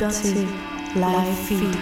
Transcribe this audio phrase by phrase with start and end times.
[0.00, 0.48] lytter
[0.96, 1.76] Live Feed.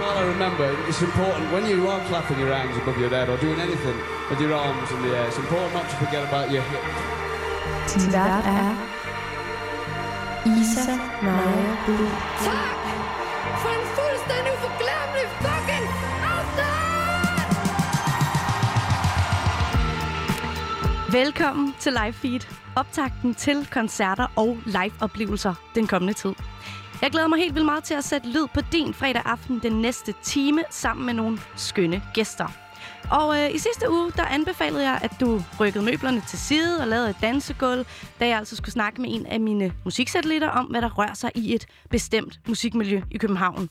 [0.00, 3.36] Well, I remember it's important when you are clapping your hands above your head or
[3.36, 3.96] doing anything
[4.30, 5.26] with your arms in the air.
[5.28, 6.82] It's important not to forget about your hip.
[7.92, 8.74] Din vært er
[10.46, 12.08] Isa Maja Blue.
[12.48, 12.78] Tak
[13.62, 15.86] for en fuldstændig uforglemmelig fucking
[16.34, 16.72] aften!
[21.12, 26.32] Velkommen til Live Feed, optakten til koncerter og live-oplevelser den kommende tid.
[27.02, 29.72] Jeg glæder mig helt vildt meget til at sætte lyd på din fredag aften den
[29.72, 32.46] næste time sammen med nogle skønne gæster.
[33.10, 36.88] Og øh, i sidste uge, der anbefalede jeg, at du rykkede møblerne til side og
[36.88, 37.86] lavede et dansegulv,
[38.20, 41.30] da jeg altså skulle snakke med en af mine musiksatellitter om, hvad der rører sig
[41.34, 43.68] i et bestemt musikmiljø i København.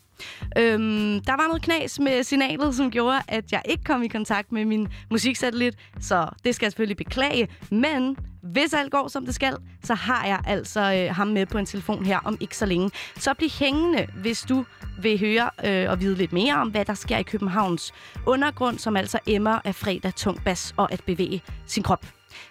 [0.58, 4.52] Øhm, der var noget knas med signalet, som gjorde, at jeg ikke kom i kontakt
[4.52, 7.48] med min musiksatellit, så det skal jeg selvfølgelig beklage.
[7.72, 11.58] Men hvis alt går, som det skal, så har jeg altså øh, ham med på
[11.58, 12.92] en telefon her om ikke så længe.
[13.18, 14.66] Så bliv hængende, hvis du
[15.02, 17.94] vil høre øh, og vide lidt mere om, hvad der sker i Københavns
[18.26, 22.06] undergrund, som altså emmer af fredag tung bas og at bevæge sin krop.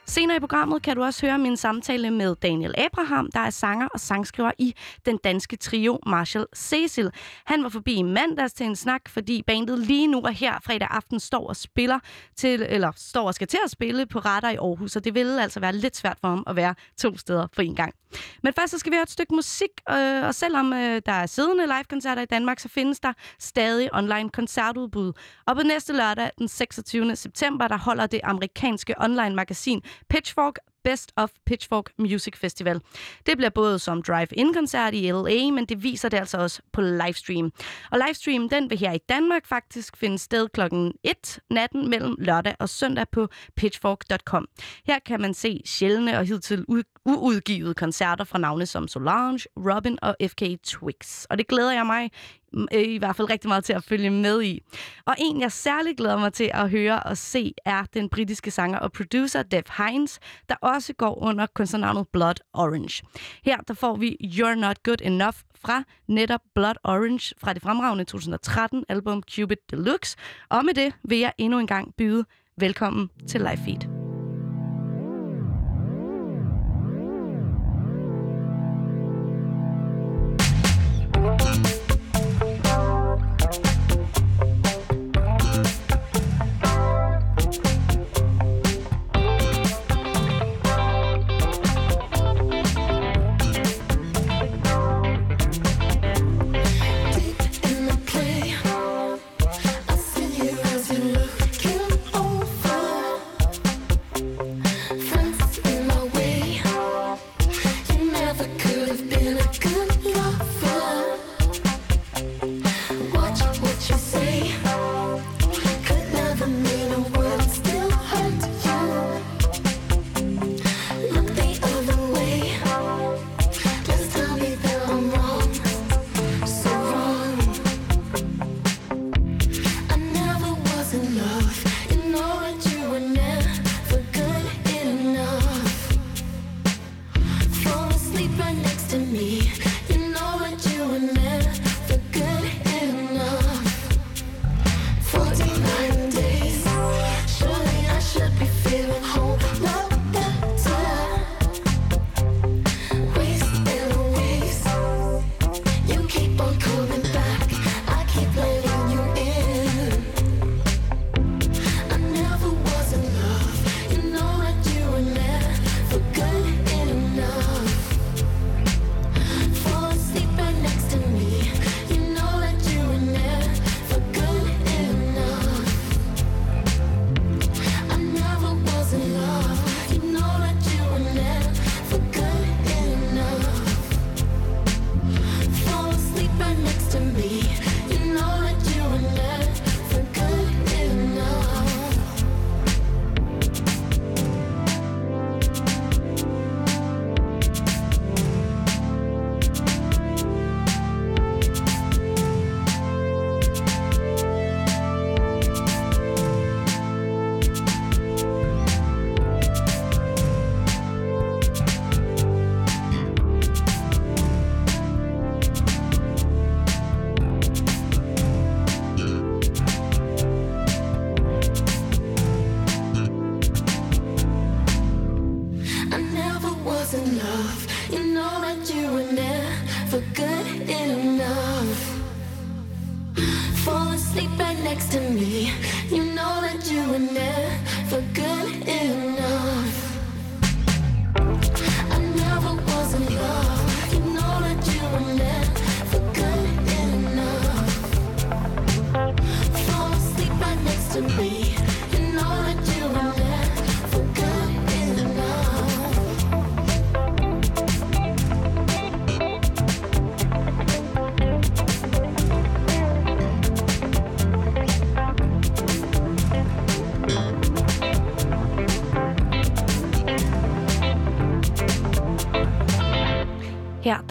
[0.06, 3.88] Senere i programmet kan du også høre min samtale med Daniel Abraham, der er sanger
[3.94, 4.74] og sangskriver i
[5.06, 7.10] den danske trio Marshall Cecil.
[7.44, 10.88] Han var forbi i mandags til en snak, fordi bandet lige nu og her fredag
[10.90, 11.98] aften står og spiller
[12.36, 15.42] til, eller står og skal til at spille på retter i Aarhus, og det ville
[15.42, 17.94] altså være lidt svært for ham at være to steder på en gang.
[18.42, 21.26] Men først så skal vi høre et stykke musik, øh, og selvom øh, der er
[21.26, 25.12] siddende live-koncerter i Danmark, så findes der stadig online koncertudbud.
[25.46, 27.16] Og på næste lørdag, den 26.
[27.16, 32.80] september, der holder det amerikanske online-magasin Pitchfork Best of Pitchfork Music Festival.
[33.26, 37.52] Det bliver både som drive-in-koncert i LA, men det viser det altså også på livestream.
[37.90, 42.54] Og livestream, den vil her i Danmark faktisk finde sted klokken 1 natten mellem lørdag
[42.58, 44.48] og søndag på pitchfork.com.
[44.86, 46.64] Her kan man se sjældne og hidtil
[47.04, 51.24] uudgivede koncerter fra navne som Solange, Robin og FK Twix.
[51.24, 52.10] Og det glæder jeg mig
[52.74, 54.62] øh, i hvert fald rigtig meget til at følge med i.
[55.06, 58.78] Og en, jeg særligt glæder mig til at høre og se, er den britiske sanger
[58.78, 63.02] og producer Dev Hines, der også går under kunstnernavnet Blood Orange.
[63.44, 68.04] Her der får vi You're Not Good Enough fra netop Blood Orange fra det fremragende
[68.04, 70.16] 2013 album Cupid Deluxe.
[70.50, 72.24] Og med det vil jeg endnu en gang byde
[72.58, 74.01] velkommen til Live Feed.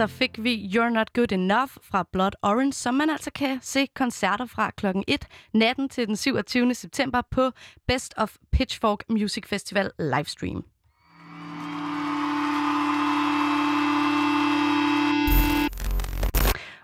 [0.01, 3.87] Der fik vi You're Not Good Enough fra Blood Orange, som man altså kan se
[3.95, 6.73] koncerter fra klokken 1 natten til den 27.
[6.73, 7.51] september på
[7.87, 10.63] Best of Pitchfork Music Festival livestream.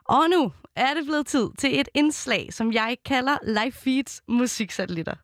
[0.05, 5.15] Og nu er det blevet tid til et indslag, som jeg kalder Live Feeds musiksatellitter.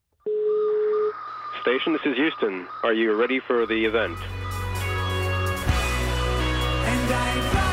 [1.61, 2.67] Station, this is Houston.
[2.83, 4.17] Are you ready for the event?
[6.91, 7.72] And I'd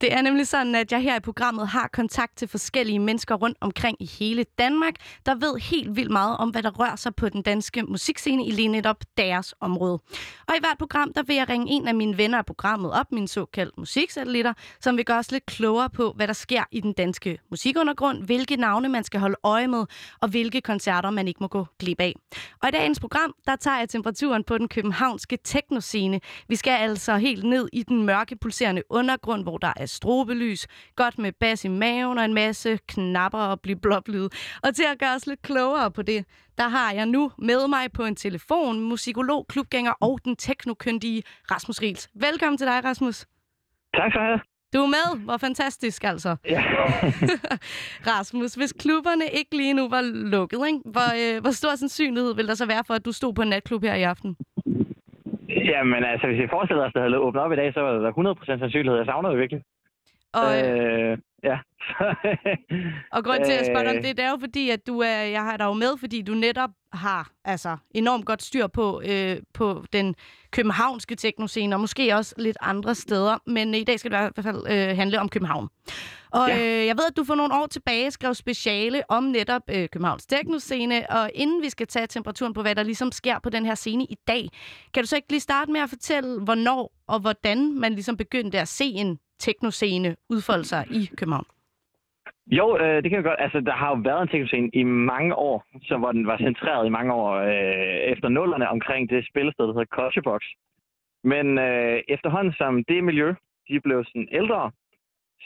[0.00, 3.58] Det er nemlig sådan, at jeg her i programmet har kontakt til forskellige mennesker rundt
[3.60, 4.94] omkring i hele Danmark,
[5.26, 8.50] der ved helt vildt meget om, hvad der rører sig på den danske musikscene i
[8.50, 9.98] lige netop deres område.
[10.48, 13.12] Og i hvert program, der vil jeg ringe en af mine venner af programmet op,
[13.12, 16.92] mine såkaldte musiksatellitter, som vil gøre os lidt klogere på, hvad der sker i den
[16.92, 19.86] danske musikundergrund, hvilke navne man skal holde øje med,
[20.20, 22.14] og hvilke koncerter man ikke må gå glip af.
[22.62, 26.20] Og i dagens program, der tager jeg temperaturen på den københavnske teknoscene.
[26.48, 30.66] Vi skal altså helt ned i den mørke, pulserende undergrund, hvor der er strobelys,
[30.96, 34.28] godt med bas i maven og en masse knapper og blive blåblyd.
[34.62, 36.24] Og til at gøre os lidt klogere på det,
[36.58, 41.82] der har jeg nu med mig på en telefon musikolog, klubgænger og den teknokyndige Rasmus
[41.82, 42.08] Riels.
[42.14, 43.26] Velkommen til dig, Rasmus.
[43.96, 44.40] Tak skal du have.
[44.74, 45.24] Du er med.
[45.24, 46.36] Hvor fantastisk, altså.
[46.54, 46.62] Ja.
[48.12, 50.02] Rasmus, hvis klubberne ikke lige nu var
[50.34, 50.80] lukket, ikke?
[50.94, 53.48] Hvor, øh, hvor stor sandsynlighed vil der så være for, at du stod på en
[53.48, 54.36] natklub her i aften?
[55.70, 57.92] Jamen altså, hvis vi forestiller os, at det havde åbnet op i dag, så var
[57.92, 58.12] der
[58.56, 58.96] 100% sandsynlighed.
[58.98, 59.62] Jeg savner det virkelig.
[60.34, 61.58] Og, Øh, ja.
[63.16, 64.02] Og grund til, at jeg spørger dig om Øh.
[64.02, 66.34] det, det er jo fordi, at du er, jeg har dig jo med, fordi du
[66.34, 70.14] netop har altså, enormt godt styr på, øh, på den
[70.50, 73.38] københavnske teknoscene, og måske også lidt andre steder.
[73.46, 75.68] Men i dag skal det i hvert fald øh, handle om København.
[76.30, 76.58] Og Ja.
[76.80, 80.26] øh, jeg ved, at du for nogle år tilbage skrev speciale om netop øh, Københavns
[80.26, 83.74] teknoscene, og inden vi skal tage temperaturen på, hvad der ligesom sker på den her
[83.74, 84.48] scene i dag,
[84.94, 88.60] kan du så ikke lige starte med at fortælle, hvornår og hvordan man ligesom begyndte
[88.60, 91.46] at se en teknoscene udfolde sig i København?
[92.58, 93.44] Jo, øh, det kan jeg godt.
[93.46, 95.56] Altså, der har jo været en teknoscene i mange år,
[95.88, 99.72] så hvor den var centreret i mange år øh, efter nullerne omkring det spillested, der
[99.72, 100.42] hedder Culturebox.
[101.32, 103.28] Men øh, efterhånden som det miljø,
[103.68, 104.70] de blev sådan ældre,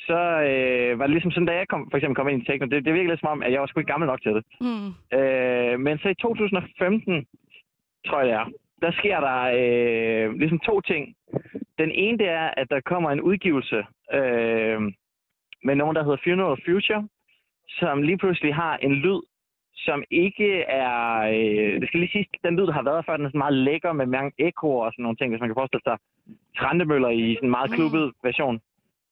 [0.07, 2.67] så øh, var det ligesom sådan, da jeg kom, for eksempel kom ind i techno,
[2.67, 4.45] det, det virkede lidt som om, at jeg var sgu ikke gammel nok til det.
[4.61, 4.90] Hmm.
[5.19, 7.26] Øh, men så i 2015,
[8.07, 8.47] tror jeg det er,
[8.83, 11.14] der sker der øh, ligesom to ting.
[11.79, 13.79] Den ene det er, at der kommer en udgivelse
[14.13, 14.81] øh,
[15.65, 17.09] med nogen, der hedder Funeral Future,
[17.69, 19.21] som lige pludselig har en lyd,
[19.77, 21.21] som ikke er...
[21.21, 23.55] Øh, det skal lige sige, den lyd, der har været før, den er sådan meget
[23.55, 25.97] lækker med mange ekoer og sådan nogle ting, hvis man kan forestille sig
[26.59, 28.61] Trandemøller i sådan en meget klubbet version.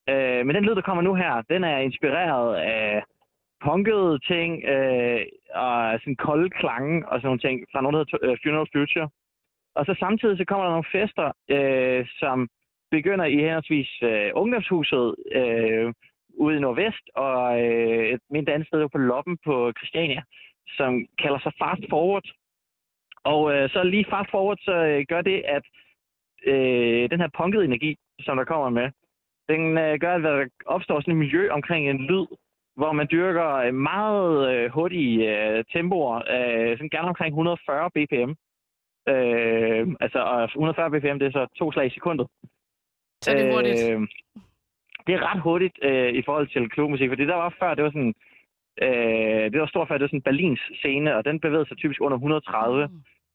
[0.09, 3.03] Øh, men den lyd, der kommer nu her, den er inspireret af
[3.65, 5.21] punkede ting øh,
[5.55, 9.09] og sådan kolde klange og sådan nogle ting fra nogen, der hedder øh, Funeral Future.
[9.77, 12.49] Og så samtidig så kommer der nogle fester, øh, som
[12.91, 15.93] begynder i henholdsvis øh, ungdomshuset øh,
[16.35, 20.23] ude i Nordvest og øh, et mindre andet sted på Loppen på Christiania,
[20.77, 22.29] som kalder sig Fast Forward.
[23.25, 25.65] Og øh, så lige Fast Forward, så øh, gør det, at
[26.47, 28.91] øh, den her punkede energi, som der kommer med,
[29.49, 32.27] den øh, gør, at der opstår sådan et miljø omkring en lyd,
[32.77, 38.31] hvor man dyrker øh, meget øh, hurtige øh, tempoer, øh, sådan gerne omkring 140 bpm.
[39.13, 42.27] Øh, altså, øh, og 140 bpm, det er så to slag i sekundet.
[43.23, 43.81] Så er det hurtigt.
[43.91, 44.01] Øh,
[45.07, 47.91] det er ret hurtigt øh, i forhold til klubmusik, fordi der var før, det var
[47.91, 48.15] sådan,
[48.83, 52.01] øh, det var stort før, det var sådan Berlins scene, og den bevægede sig typisk
[52.01, 52.87] under 130.
[52.87, 52.93] Mm.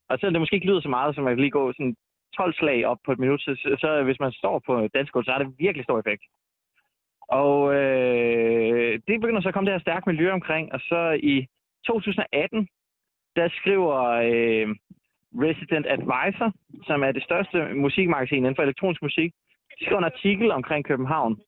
[0.10, 1.96] Og selvom det måske ikke lyder så meget, som kan lige gå sådan
[2.38, 5.32] 12 slag op på et minut, så, så- så hvis man står på dansegulv, så
[5.32, 6.24] har det virkelig stor effekt.
[7.28, 11.48] Og øh, det begynder så at komme det her stærke miljø omkring, og så i
[11.88, 12.68] 2018,
[13.36, 13.98] der skriver
[14.30, 14.68] øh,
[15.46, 16.52] Resident Advisor,
[16.88, 19.34] som er det største musikmagasin inden for elektronisk musik,
[19.86, 21.40] skriver en artikel omkring København.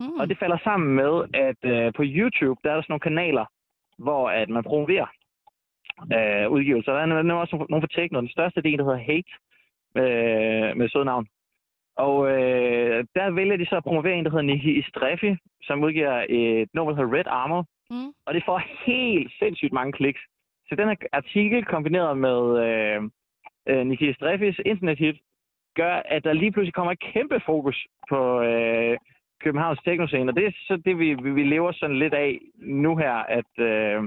[0.00, 0.20] Mm.
[0.20, 3.46] Og det falder sammen med, at øh, på YouTube, der er der sådan nogle kanaler,
[3.98, 5.06] hvor at man promoverer
[6.14, 6.92] øh, udgivelser.
[6.92, 8.20] Der er også nogle for techno.
[8.20, 9.32] Den største del, der hedder Hate,
[9.96, 11.26] øh, med sød navn.
[11.96, 16.24] Og øh, der vælger de så at promovere en, der hedder Nikki Istreffi, som udgiver
[16.28, 17.66] et nummer, der hedder Red Armor.
[17.90, 18.12] Mm.
[18.26, 20.20] Og det får helt sindssygt mange kliks.
[20.68, 23.02] Så den her artikel kombineret med øh,
[23.68, 25.16] øh, Nikki Istreffis internethit,
[25.74, 28.96] gør, at der lige pludselig kommer et kæmpe fokus på øh,
[29.44, 30.30] Københavns teknoscene.
[30.30, 34.02] Og det er så det, vi, vi lever sådan lidt af nu her, at øh,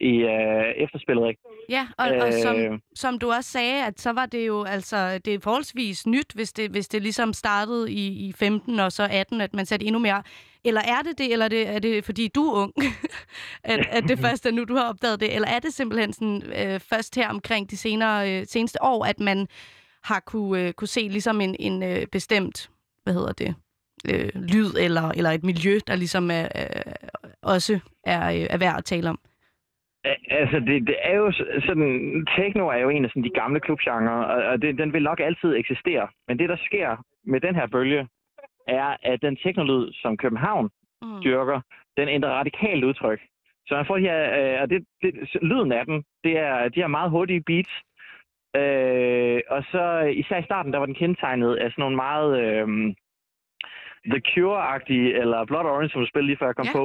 [0.00, 1.40] i øh, efterspillet, ikke?
[1.68, 2.78] Ja, og, og som, Øh.
[2.94, 6.52] som du også sagde, at så var det jo altså, det er forholdsvis nyt, hvis
[6.52, 9.98] det, hvis det ligesom startede i, i 15 og så 18, at man satte endnu
[9.98, 10.22] mere.
[10.64, 12.72] Eller er det det, eller er det, er det fordi du er ung,
[13.72, 15.34] at, at det først er nu, du har opdaget det?
[15.34, 19.20] Eller er det simpelthen sådan, øh, først her omkring de senere, øh, seneste år, at
[19.20, 19.48] man
[20.04, 22.70] har kunne, øh, kunne se ligesom en, en øh, bestemt,
[23.04, 23.54] hvad hedder det,
[24.10, 26.92] øh, lyd eller, eller et miljø, der ligesom er, øh,
[27.42, 29.18] også er, øh, er værd at tale om?
[30.04, 31.32] Al- Altså, det, det er jo
[31.66, 32.26] sådan...
[32.36, 35.20] Techno er jo en af sådan, de gamle klubgenre, og, og det, den vil nok
[35.20, 36.08] altid eksistere.
[36.28, 38.08] Men det, der sker med den her bølge,
[38.68, 40.70] er, at den teknolyd, som København
[41.04, 41.22] Mm.
[41.24, 41.60] dyrker,
[41.96, 43.20] den ændrer radikalt udtryk.
[43.66, 46.80] Så man får de her, øh, og det, det, lyden af den, det er de
[46.80, 47.70] her meget hurtige beats.
[48.56, 49.84] Øh, og så
[50.22, 52.68] især i starten, der var den kendetegnet af sådan nogle meget øh,
[54.12, 56.78] The Cure-agtige, eller Blood Orange, som du spillede lige før jeg kom Ja.
[56.78, 56.84] på.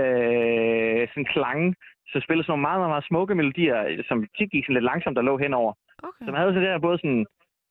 [0.00, 1.74] Øh, sådan klange,
[2.12, 5.18] som spillede sådan nogle meget, meget, meget smukke melodier, som tit gik sådan lidt langsomt
[5.18, 5.72] og lå henover.
[6.02, 6.24] Okay.
[6.24, 7.26] Så man havde så det her både sådan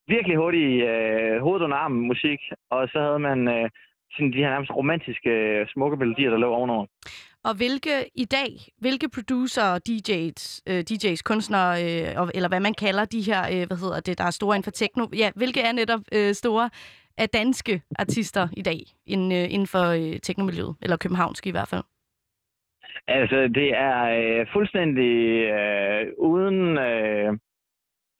[0.07, 2.39] virkelig hurtig øh, hovedet under armen musik,
[2.69, 3.69] og så havde man øh,
[4.13, 6.85] sådan de her nærmest romantiske, øh, smukke melodier, der lå ovenover.
[7.47, 8.51] Og hvilke i dag,
[8.83, 13.79] hvilke producer, DJ's, øh, DJ's kunstnere, øh, eller hvad man kalder de her, øh, hvad
[13.83, 16.69] hedder det, der er store inden for techno, ja, hvilke er netop øh, store
[17.17, 18.79] af danske artister i dag
[19.13, 21.85] inden, øh, inden for øh, teknomiljøet, eller københavnske i hvert fald?
[23.07, 25.13] Altså, det er øh, fuldstændig
[25.57, 27.37] øh, uden øh,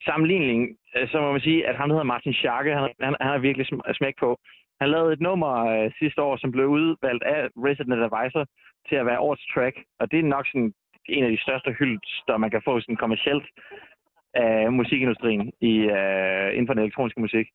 [0.04, 0.60] sammenligning,
[0.96, 3.66] øh, så må man sige, at han hedder Martin Scharke, han, han, han har virkelig
[4.00, 4.38] smæk på.
[4.80, 8.44] Han lavede et nummer øh, sidste år, som blev udvalgt af Resident Advisor
[8.88, 10.72] til at være årets track, og det er nok sådan
[11.08, 13.46] en af de største hyldster, man kan få sådan kommercielt
[14.34, 17.46] af musikindustrien i, øh, inden for den elektroniske musik.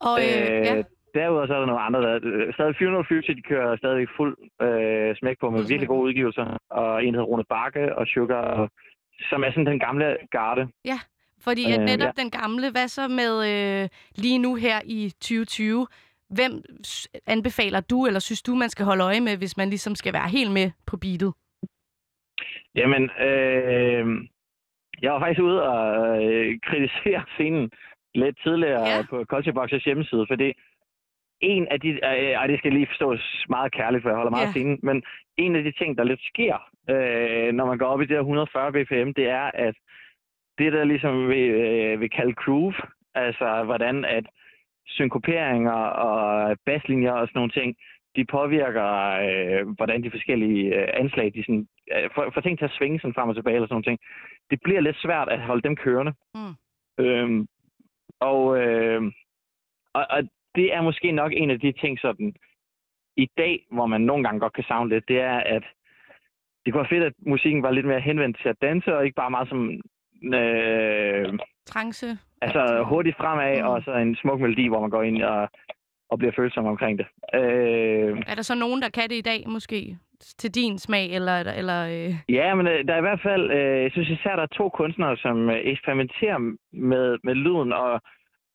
[0.00, 0.82] Og øh, ja,
[1.16, 4.34] Derudover så er der nogle andre, der øh, stadig Funeral Future, de kører stadig fuld
[4.66, 6.46] øh, smæk på med Fuld virkelig gode udgivelser.
[6.70, 8.70] Og en der hedder Rune Bakke og Sugar, og,
[9.30, 10.68] som er sådan den gamle garde.
[11.46, 15.86] fordi at øh, netop den gamle, hvad så med øh, lige nu her i 2020,
[16.30, 16.52] hvem
[17.26, 20.28] anbefaler du, eller synes du, man skal holde øje med, hvis man ligesom skal være
[20.28, 21.32] helt med på beatet?
[22.74, 24.06] Jamen, øh,
[25.02, 27.70] jeg var faktisk ude og øh, kritisere scenen
[28.14, 29.02] lidt tidligere Ja.
[29.10, 30.52] på Culture Boxers hjemmeside, fordi
[31.40, 31.98] en af de, øh,
[32.40, 34.48] ej, det skal lige forstås meget kærligt, for jeg holder meget Ja.
[34.48, 35.02] af scenen, men
[35.36, 36.56] en af de ting, der lidt sker,
[36.90, 39.74] øh, når man går op i det her 140 bpm, det er, at
[40.58, 42.74] det, der ligesom vil, øh, vil kalde groove,
[43.14, 44.26] altså hvordan at
[44.86, 47.76] synkoperinger og basslinjer og sådan nogle ting,
[48.16, 48.88] de påvirker,
[49.26, 53.00] øh, hvordan de forskellige øh, anslag, de sådan, øh, får, får ting til at svinge
[53.00, 53.98] sådan frem og tilbage eller sådan nogle ting.
[54.50, 56.14] Det bliver lidt svært at holde dem kørende.
[56.34, 56.54] Mm.
[57.04, 57.48] Øhm,
[58.20, 59.02] og, øh,
[59.94, 60.22] og, og
[60.54, 62.34] det er måske nok en af de ting sådan,
[63.16, 65.64] i dag, hvor man nogle gange godt kan savne lidt, det er, at
[66.64, 69.14] det kunne være fedt, at musikken var lidt mere henvendt til at danse, og ikke
[69.14, 69.70] bare meget som
[70.34, 72.18] øh, Trance?
[72.42, 73.68] Altså hurtigt fremad, Mm.
[73.68, 75.48] og så en smuk melodi, hvor man går ind og,
[76.10, 77.06] og bliver følsom omkring det.
[77.34, 79.98] Øh, Er der så nogen, der kan det i dag, måske?
[80.38, 81.36] Til din smag, eller...
[81.60, 82.14] eller øh...
[82.28, 84.68] ja, men øh, der er i hvert fald, øh, jeg synes især, der er to
[84.68, 86.38] kunstnere, som øh, eksperimenterer
[86.72, 88.00] med, med lyden, og,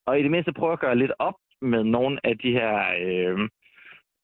[0.07, 2.73] og i det mindste prøver at gøre lidt op med nogle af de her...
[3.05, 3.39] Øh,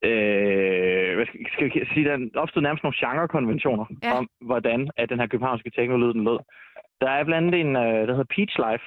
[0.10, 4.14] øh, hvad skal, skal vi sige, der opstod nærmest nogle genrekonventioner ja.
[4.18, 6.40] om, hvordan at den her københavnske teknolyd den lød.
[7.02, 8.86] Der er blandt andet en, øh, der hedder Peach Life,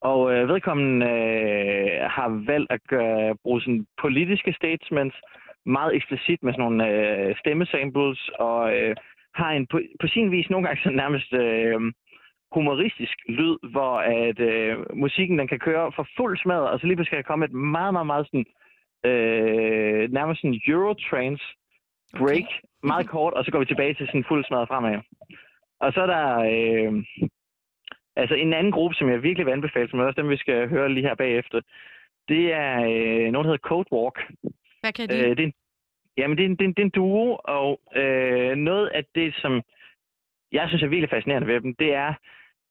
[0.00, 5.16] og øh, vedkommende øh, har valgt at gøre, bruge sådan politiske statements
[5.66, 8.96] meget eksplicit med sådan nogle øh, stemmesamples, og øh,
[9.34, 11.80] har en på, på sin vis nogle gange sådan nærmest øh,
[12.52, 16.96] humoristisk lyd, hvor at øh, musikken den kan køre for fuld smadret, og så lige
[16.96, 18.46] pludselig kan komme et meget, meget, meget sådan,
[19.10, 21.44] øh, nærmest sådan Eurotrance
[22.18, 22.88] break, okay.
[22.90, 25.00] meget kort, og så går vi tilbage til sådan fuld smadret fremad.
[25.82, 26.92] Og så er der øh,
[28.16, 30.68] Altså en anden gruppe, som jeg virkelig vil anbefale, som er også dem, vi skal
[30.68, 31.60] høre lige her bagefter,
[32.28, 34.18] det er øh, noget, der hedder Code Walk.
[34.80, 35.14] Hvad kan de?
[35.14, 35.52] Øh, det, er en,
[36.16, 39.04] jamen, det er en, det, er en, det er en duo, og øh, noget af
[39.14, 39.62] det, som
[40.52, 42.14] jeg synes er virkelig fascinerende ved dem, det er,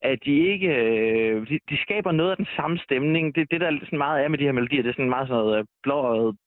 [0.02, 0.68] at de ikke...
[0.68, 3.36] Øh, de, de skaber noget af den samme stemning.
[3.36, 5.44] Det, det der sådan meget er med de her melodier, det er sådan meget sådan
[5.44, 6.38] noget øh, blåret,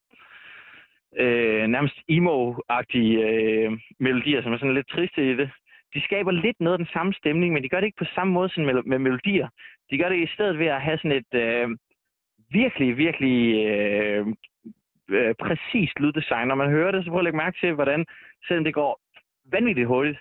[1.17, 5.51] øh, nærmest emo-agtige øh, melodier, som er sådan lidt triste i det.
[5.95, 8.33] De skaber lidt noget af den samme stemning, men de gør det ikke på samme
[8.33, 9.49] måde som med, med melodier.
[9.91, 11.69] De gør det i stedet ved at have sådan et øh,
[12.51, 14.27] virkelig, virkelig øh,
[15.09, 16.49] øh, præcist lyddesign.
[16.49, 18.07] Når man hører det, så prøv at lægge mærke til, hvordan,
[18.47, 19.01] selvom det går
[19.53, 20.19] vanvittigt hurtigt,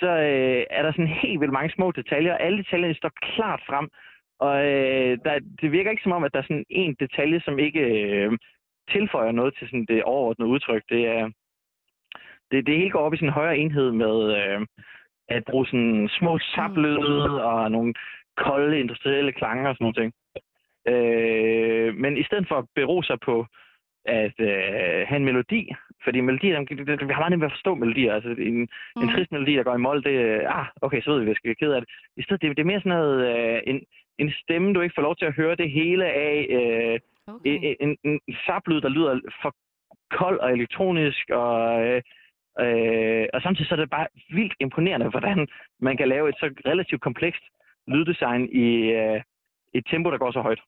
[0.00, 3.62] så øh, er der sådan helt vildt mange små detaljer, og alle detaljerne står klart
[3.66, 3.88] frem.
[4.38, 7.58] Og øh, der, det virker ikke som om, at der er sådan en detalje, som
[7.58, 8.32] ikke øh,
[8.90, 10.82] tilføjer noget til sådan det overordnede udtryk.
[10.88, 11.30] Det er,
[12.50, 14.66] det, det hele går op i sådan en højere enhed med øh,
[15.28, 17.94] at bruge sådan små saplyde og nogle
[18.36, 20.12] kolde industrielle klanger og sådan nogle ting.
[20.88, 23.46] Øh, men i stedet for at bero sig på
[24.04, 25.72] at øh, have en melodi,
[26.04, 28.14] fordi melodier, dem- det- vi har meget nemt ved at forstå melodier.
[28.14, 28.58] Altså en,
[28.96, 29.02] mm.
[29.02, 31.30] en trist melodi, der går i mål, det er, ah, okay, så ved vi, at
[31.30, 31.90] vi skal være ked af det.
[32.16, 33.80] I stedet, det, det er mere sådan noget, øh, en,
[34.18, 37.76] en stemme, du ikke får lov til at høre det hele af, øh, Okay.
[37.80, 39.54] en, en, en saplyd, der lyder for
[40.10, 42.02] kold og elektronisk, og, øh,
[42.64, 45.48] øh, og samtidig så er det bare vildt imponerende, hvordan
[45.80, 47.44] man kan lave et så relativt komplekst
[47.86, 48.68] lyddesign i
[49.00, 49.20] øh,
[49.74, 50.60] et tempo, der går så højt.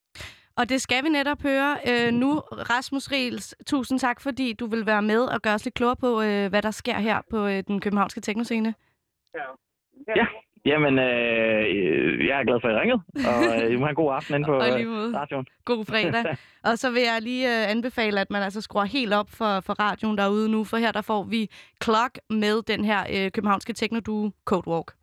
[0.59, 2.31] Og det skal vi netop høre øh, nu.
[2.73, 6.11] Rasmus Riels, tusind tak, fordi du vil være med og gøre os lidt klogere på,
[6.23, 8.75] øh, hvad der sker her på øh, den københavnske teknoscene.
[10.17, 10.27] Ja,
[10.65, 11.98] jamen, øh, øh,
[12.29, 14.35] jeg er glad for, at I ringede, og øh, I må have en god aften
[14.35, 15.47] inde på øh, radioen.
[15.65, 16.37] God fredag.
[16.69, 19.73] og så vil jeg lige øh, anbefale, at man altså skruer helt op for, for
[19.73, 21.51] radioen derude nu, for her der får vi
[21.85, 24.98] Clock med den her øh, københavnske teknoduo Codewalk.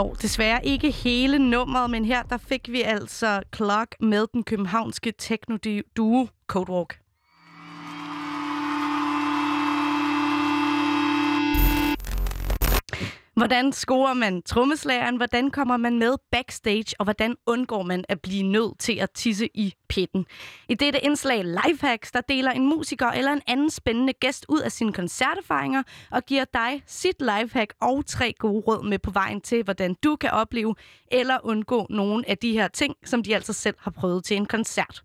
[0.00, 5.12] Når desværre ikke hele nummeret, men her der fik vi altså Clock med den københavnske
[5.18, 7.00] techno-duo Codewalk.
[13.40, 15.16] Hvordan scorer man trommeslageren?
[15.16, 16.94] Hvordan kommer man med backstage?
[16.98, 20.26] Og hvordan undgår man at blive nødt til at tisse i pitten?
[20.68, 24.72] I dette indslag Lifehacks, der deler en musiker eller en anden spændende gæst ud af
[24.72, 29.62] sine koncerterfaringer og giver dig sit lifehack og tre gode råd med på vejen til,
[29.64, 30.74] hvordan du kan opleve
[31.12, 34.46] eller undgå nogle af de her ting, som de altså selv har prøvet til en
[34.46, 35.02] koncert.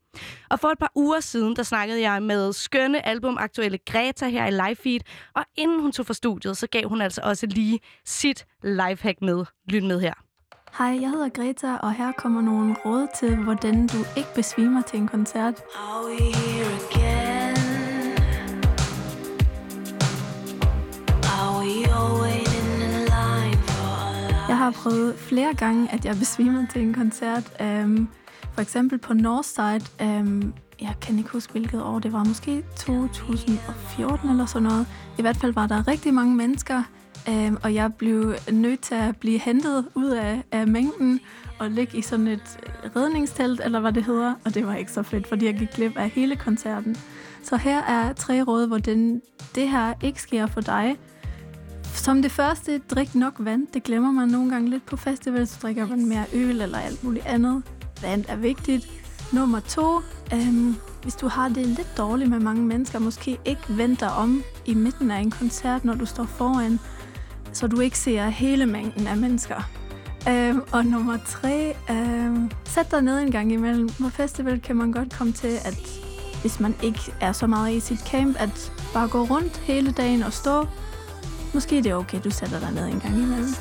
[0.50, 4.52] Og for et par uger siden, der snakkede jeg med skønne albumaktuelle Greta her i
[4.52, 5.00] live feed,
[5.36, 9.46] og inden hun tog fra studiet, så gav hun altså også lige sit lifehack med.
[9.70, 10.14] Lyt med her.
[10.78, 15.00] Hej, jeg hedder Greta, og her kommer nogle råd til, hvordan du ikke besvimer til
[15.00, 15.62] en koncert.
[15.76, 17.58] Are we here again?
[21.24, 26.16] Are we all waiting in line for a Jeg har prøvet flere gange, at jeg
[26.16, 27.44] besvimede til en koncert.
[27.60, 28.10] Um,
[28.56, 29.82] for eksempel på Northside.
[30.02, 32.24] Um, jeg kan ikke huske, hvilket år det var.
[32.24, 34.88] Måske 2014 eller sådan noget.
[35.18, 36.84] I hvert fald var der rigtig mange mennesker,
[37.28, 41.20] um, og jeg blev nødt til at blive hentet ud af, af mængden
[41.60, 42.58] og ligge i sådan et
[42.96, 44.34] redningstelt, eller hvad det hedder.
[44.46, 46.96] Og det var ikke så fedt, fordi jeg gik glip af hele koncerten.
[47.44, 49.22] Så her er tre råd, hvor den,
[49.56, 50.98] det her ikke sker for dig.
[51.84, 53.68] Som det første, drik nok vand.
[53.74, 57.04] Det glemmer man nogle gange lidt på festival, så drikker man mere øl eller alt
[57.04, 57.64] muligt andet.
[58.02, 58.88] Vand er vigtigt.
[59.34, 60.02] Nummer to,
[60.34, 64.74] øhm, hvis du har det lidt dårligt med mange mennesker, måske ikke venter om i
[64.74, 66.80] midten af en koncert, når du står foran,
[67.54, 69.70] så du ikke ser hele mængden af mennesker.
[70.30, 73.90] Øhm, og nummer tre, øhm, sæt dig ned en gang imellem.
[73.90, 75.80] På festival kan man godt komme til, at
[76.42, 80.24] hvis man ikke er så meget i sit camp, at bare gå rundt hele dagen
[80.24, 80.68] og stå.
[81.54, 83.56] Måske det er okay, du sætter dig ned en gang imellem.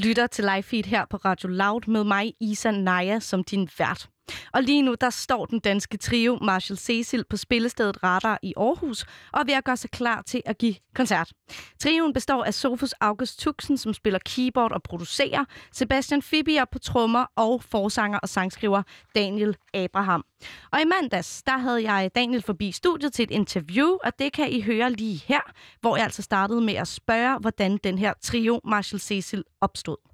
[0.00, 4.08] Lytter til live feed her på Radio Loud med mig, Isa Naja, som din vært.
[4.52, 9.02] Og lige nu, der står den danske trio Marshall Cecil på spillestedet Radar i Aarhus
[9.32, 11.32] og er ved at gøre sig klar til at give koncert.
[11.80, 17.26] Trioen består af Sofus August Tuxen, som spiller keyboard og producerer, Sebastian Fibier på trommer
[17.36, 18.82] og forsanger og sangskriver
[19.14, 20.24] Daniel Abraham.
[20.72, 24.52] Og i mandags, der havde jeg Daniel forbi studiet til et interview, og det kan
[24.52, 25.40] I høre lige her,
[25.80, 30.09] hvor jeg altså startede med at spørge, hvordan den her trio Marshall Cecil opstod.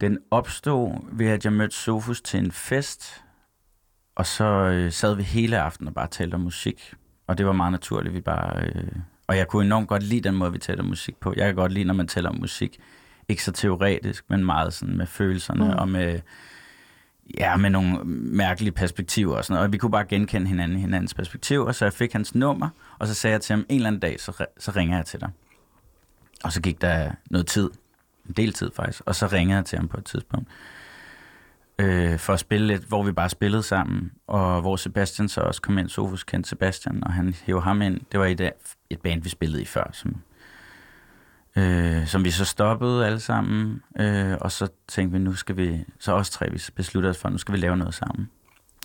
[0.00, 3.24] Den opstod ved, at jeg mødte Sofus til en fest,
[4.14, 6.94] og så øh, sad vi hele aftenen og bare talte om musik.
[7.26, 8.62] Og det var meget naturligt, vi bare...
[8.62, 8.92] Øh,
[9.26, 11.34] og jeg kunne enormt godt lide den måde, vi taler om musik på.
[11.36, 12.78] Jeg kan godt lide, når man taler om musik.
[13.28, 15.70] Ikke så teoretisk, men meget sådan med følelserne mm.
[15.70, 16.20] og med,
[17.38, 19.66] ja, med nogle mærkelige perspektiver og sådan noget.
[19.66, 23.14] Og vi kunne bare genkende hinanden hinandens perspektiver, så jeg fik hans nummer, og så
[23.14, 25.30] sagde jeg til ham, en eller anden dag, så, så ringer jeg til dig.
[26.44, 27.70] Og så gik der noget tid,
[28.28, 30.48] en del tid faktisk, og så ringede jeg til ham på et tidspunkt,
[31.78, 35.62] øh, for at spille lidt, hvor vi bare spillede sammen, og hvor Sebastian så også
[35.62, 38.00] kom ind, Sofus kendte Sebastian, og han hævde ham ind.
[38.12, 38.50] Det var et,
[38.90, 40.16] et band, vi spillede i før, som,
[41.56, 45.84] øh, som vi så stoppede alle sammen, øh, og så tænkte vi, nu skal vi,
[45.98, 48.30] så også tre, vi besluttede os for, nu skal vi lave noget sammen.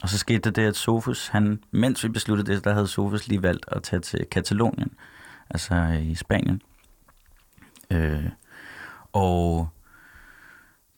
[0.03, 3.43] Og så skete det, at Sofus, han, mens vi besluttede det, der havde Sofus lige
[3.43, 4.91] valgt at tage til Katalonien,
[5.49, 6.61] altså i Spanien.
[7.91, 8.29] Øh,
[9.13, 9.69] og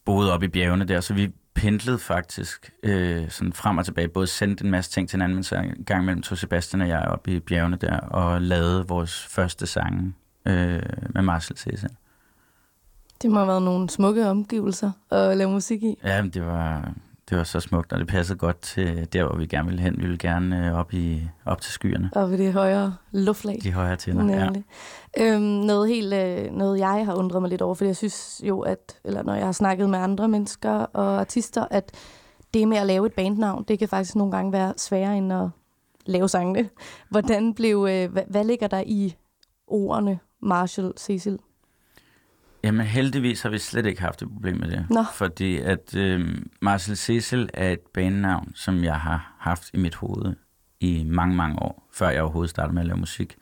[0.05, 4.27] boede op i bjergene der, så vi pendlede faktisk øh, sådan frem og tilbage, både
[4.27, 6.99] sendte en masse ting til hinanden, men så en gang imellem tog Sebastian og jeg
[6.99, 10.13] op i bjergene der, og lavede vores første sange
[10.45, 11.89] øh, med Marcel Cæsar.
[13.21, 15.97] Det må have været nogle smukke omgivelser at lave musik i.
[16.03, 16.93] Ja, men det var,
[17.29, 19.97] det var så smukt, og det passede godt til der, hvor vi gerne ville hen.
[19.97, 22.09] Vi ville gerne øh, op, i, op til skyerne.
[22.13, 23.59] Og ved det højere luftlag.
[23.63, 24.43] De højere tænder, ja.
[24.43, 24.65] Nemlig.
[25.17, 28.59] Øhm, noget, helt, øh, noget jeg har undret mig lidt over, fordi jeg synes jo,
[28.59, 31.91] at eller når jeg har snakket med andre mennesker og artister, at
[32.53, 35.49] det med at lave et bandnavn, det kan faktisk nogle gange være sværere end at
[36.05, 36.69] lave sangene.
[37.09, 39.15] Hvordan blev, øh, hvad, hvad ligger der i
[39.67, 41.39] ordene Marshall Cecil?
[42.65, 44.85] Jamen heldigvis har vi slet ikke haft et problem med det.
[44.89, 45.03] Nå.
[45.13, 50.35] Fordi at øh, Marcel Cecil er et bandnavn, som jeg har haft i mit hoved
[50.79, 53.35] i mange, mange år, før jeg overhovedet startede med at lave musik.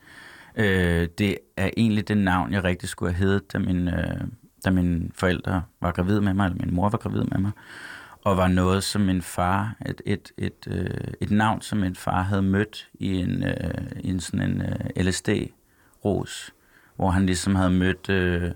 [0.56, 4.20] Øh, det er egentlig det navn, jeg rigtig skulle have heddet, da, min, øh,
[4.64, 7.50] da mine forældre var gravid med mig, eller min mor var gravid med mig.
[8.24, 12.22] Og var noget, som min far, et, et, et, øh, et navn, som min far
[12.22, 16.50] havde mødt i en, øh, i en sådan en øh, LSD-ros,
[16.96, 18.10] hvor han ligesom havde mødt...
[18.10, 18.50] Øh,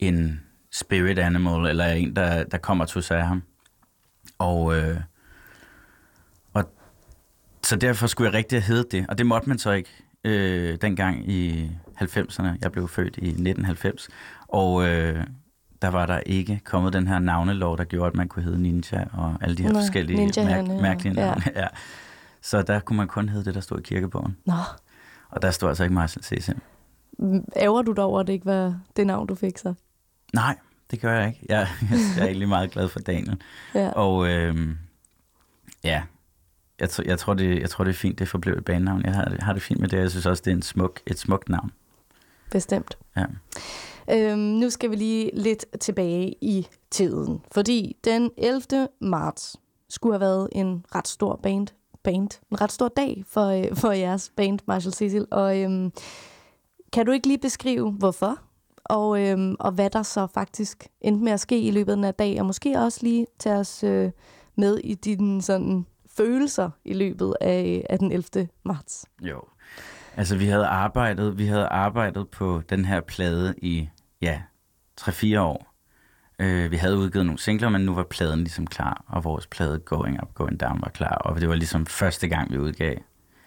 [0.00, 0.40] en
[0.72, 3.42] spirit animal, eller en, der, der kommer til sig af ham.
[4.38, 4.96] Og, øh,
[6.52, 6.64] og
[7.62, 9.90] så derfor skulle jeg rigtig have heddet det, og det måtte man så ikke
[10.24, 11.70] øh, dengang i
[12.02, 12.46] 90'erne.
[12.62, 14.08] Jeg blev født i 1990,
[14.48, 15.24] og øh,
[15.82, 19.04] der var der ikke kommet den her navnelov, der gjorde, at man kunne hedde Ninja
[19.12, 20.62] og alle de her Nå, forskellige ja.
[20.62, 21.42] mærkelige navne.
[21.54, 21.60] Ja.
[21.60, 21.66] Ja.
[22.42, 24.36] Så der kunne man kun hedde det, der stod i kirkebogen.
[24.46, 24.54] Nå,
[25.30, 26.60] Og der stod altså ikke Marcel Cecil.
[27.56, 29.74] ærger du dig over, at det ikke var det navn, du fik så?
[30.32, 30.58] Nej,
[30.90, 31.40] det gør jeg ikke.
[31.48, 31.68] Jeg,
[32.16, 33.42] jeg er egentlig meget glad for Daniel.
[33.74, 33.90] Ja.
[33.90, 34.68] Og øh,
[35.84, 36.02] ja,
[36.80, 39.02] jeg, jeg, tror, det, jeg tror, det er fint, det forblev et banenavn.
[39.04, 41.18] Jeg har, har det fint med det, jeg synes også, det er en smuk, et
[41.18, 41.72] smukt navn.
[42.50, 42.98] Bestemt.
[43.16, 43.24] Ja.
[44.10, 48.88] Øhm, nu skal vi lige lidt tilbage i tiden, fordi den 11.
[49.00, 49.56] marts
[49.88, 51.66] skulle have været en ret stor band,
[52.02, 55.26] band en ret stor dag for, øh, for jeres band, Marshall Cecil.
[55.30, 55.92] Og øhm,
[56.92, 58.38] kan du ikke lige beskrive, hvorfor
[58.84, 62.04] og, øhm, og hvad der så faktisk endte med at ske i løbet af den
[62.04, 64.10] her dag, og måske også lige tage os øh,
[64.56, 68.48] med i dine sådan, følelser i løbet af, af den 11.
[68.64, 69.06] marts.
[69.22, 69.40] Jo.
[70.16, 73.88] Altså, vi havde arbejdet, vi havde arbejdet på den her plade i,
[74.22, 74.40] ja,
[75.00, 75.74] 3-4 år.
[76.38, 79.78] Øh, vi havde udgivet nogle singler, men nu var pladen ligesom klar, og vores plade
[79.78, 82.96] Going Up, Going Down var klar, og det var ligesom første gang, vi udgav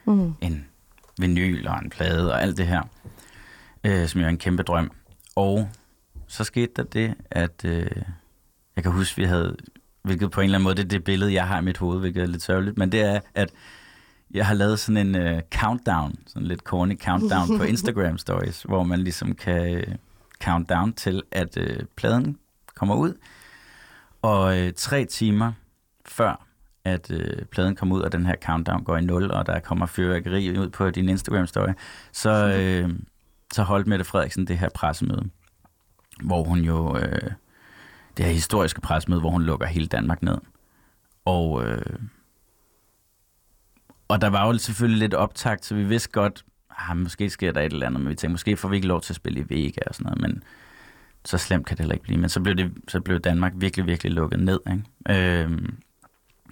[0.05, 0.33] Mm.
[0.41, 0.67] en
[1.19, 2.81] vinyl og en plade og alt det her,
[3.83, 4.91] øh, som jo er en kæmpe drøm.
[5.35, 5.69] Og
[6.27, 7.91] så skete der det, at øh,
[8.75, 9.57] jeg kan huske, vi havde,
[10.01, 11.99] hvilket på en eller anden måde, det er det billede, jeg har i mit hoved,
[11.99, 13.49] hvilket er lidt sørgeligt, men det er, at
[14.33, 18.83] jeg har lavet sådan en øh, countdown, sådan lidt corny countdown på Instagram stories, hvor
[18.83, 19.95] man ligesom kan øh,
[20.43, 22.37] count down til, at øh, pladen
[22.75, 23.13] kommer ud.
[24.21, 25.51] Og øh, tre timer
[26.05, 26.45] før,
[26.85, 29.85] at øh, pladen kommer ud, og den her countdown går i nul, og der kommer
[29.85, 31.73] fyrværkeri ud på din Instagram-story,
[32.11, 32.89] så, øh,
[33.53, 35.29] så holdt Mette Frederiksen det her pressemøde,
[36.23, 37.31] hvor hun jo, øh,
[38.17, 40.37] det her historiske pressemøde, hvor hun lukker hele Danmark ned.
[41.25, 41.99] Og, øh,
[44.07, 46.45] og der var jo selvfølgelig lidt optakt, så vi vidste godt,
[46.77, 49.01] ah, måske sker der et eller andet, men vi tænkte, måske får vi ikke lov
[49.01, 50.43] til at spille i Vega og sådan noget, men
[51.25, 52.19] så slemt kan det heller ikke blive.
[52.19, 54.59] Men så blev, det, så blev Danmark virkelig, virkelig lukket ned.
[54.71, 55.43] Ikke?
[55.43, 55.51] Øh,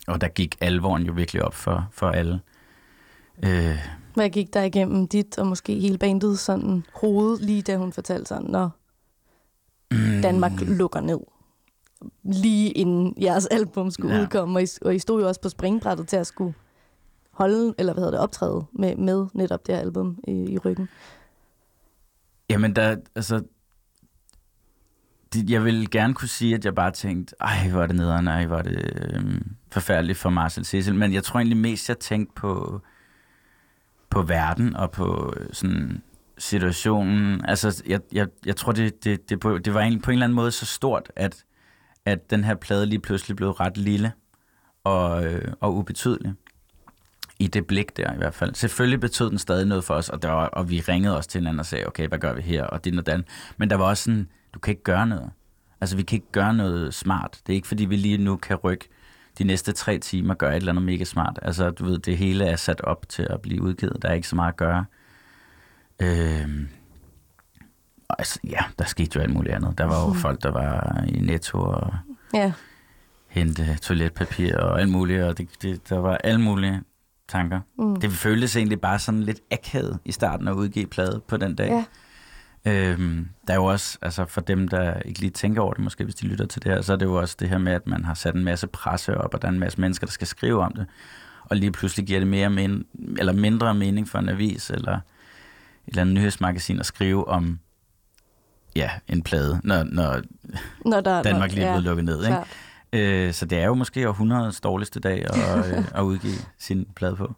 [0.08, 2.40] og der gik alvoren jo virkelig op for, for alle.
[3.44, 3.78] Øh,
[4.14, 8.26] hvad gik der igennem dit og måske hele bandet sådan hoved, lige da hun fortalte
[8.26, 8.70] sådan, når
[10.24, 11.20] Danmark lukker ned?
[12.24, 14.18] Lige inden jeres album skulle Ja.
[14.20, 14.24] ja.
[14.26, 16.54] udkomme, og I, og I stod jo også på springbrættet til at skulle
[17.32, 20.90] holde, eller hvad hedder det, optræde med, med netop det her album i, i ryggen.
[22.50, 23.44] Jamen, der, altså...
[25.34, 28.28] Det, jeg vil gerne kunne sige, at jeg bare tænkte, ej, hvor er det nederen,
[28.28, 30.96] ej, hvor er det øhm, forfærdeligt for Marcel Cecil.
[30.96, 32.82] Men jeg tror egentlig mest, jeg tænkte på,
[34.12, 36.02] på verden og på øh, sådan
[36.38, 37.46] situationen.
[37.46, 40.26] Altså, jeg, jeg, jeg tror, det, det, det, på, det var egentlig på en eller
[40.26, 41.46] anden måde så stort, at,
[42.06, 44.12] at den her plade lige pludselig blev ret lille
[44.84, 46.34] og, øh, og ubetydelig.
[47.40, 48.56] I det blik der i hvert fald.
[48.56, 51.40] Selvfølgelig betød den stadig noget for os, og, der var, og vi ringede også til
[51.40, 53.26] hinanden og sagde, okay, hvad gør vi her, og det og den.
[53.58, 55.32] Men der var også sådan, du kan ikke gøre noget.
[55.82, 57.40] Altså, vi kan ikke gøre noget smart.
[57.48, 58.90] Det er ikke, fordi vi lige nu kan rykke
[59.38, 61.40] de næste tre timer og gøre et eller andet mega smart.
[61.42, 63.98] Altså, du ved, det hele er sat op til at blive udgivet.
[64.02, 64.86] Der er ikke så meget at gøre.
[68.10, 69.78] Og altså, ja, der skete jo alt muligt andet.
[69.78, 71.94] Der var jo folk, der var i Netto og
[72.34, 72.54] Ja,
[73.28, 76.82] hente toiletpapir og alt muligt, og det, det, der var alle mulige
[77.28, 77.60] tanker.
[77.78, 77.96] Mm.
[77.96, 81.68] Det føltes egentlig bare sådan lidt akavet i starten at udgive plade på den dag.
[81.70, 81.86] Ja.
[82.66, 86.04] Øhm, der er jo også, altså for dem, der ikke lige tænker over det, måske
[86.04, 87.88] hvis de lytter til det her, så er det jo også det her med, at
[87.88, 90.28] man har sat en masse presse op, og der er en masse mennesker, der skal
[90.28, 90.86] skrive om det,
[91.46, 92.86] og lige pludselig giver det mere men,
[93.18, 95.02] eller mindre mening for en avis, eller et
[95.88, 97.60] eller andet nyhedsmagasin at skrive om
[98.76, 100.22] ja, en plade, når, når
[100.86, 102.18] når der, Danmark når, lige er blevet lukket ned.
[102.18, 102.28] Ikke?
[102.28, 102.48] klart.
[102.94, 107.16] Øh, så det er jo måske århundredets dårligste dag at, øh, at udgive sin plade
[107.16, 107.36] på.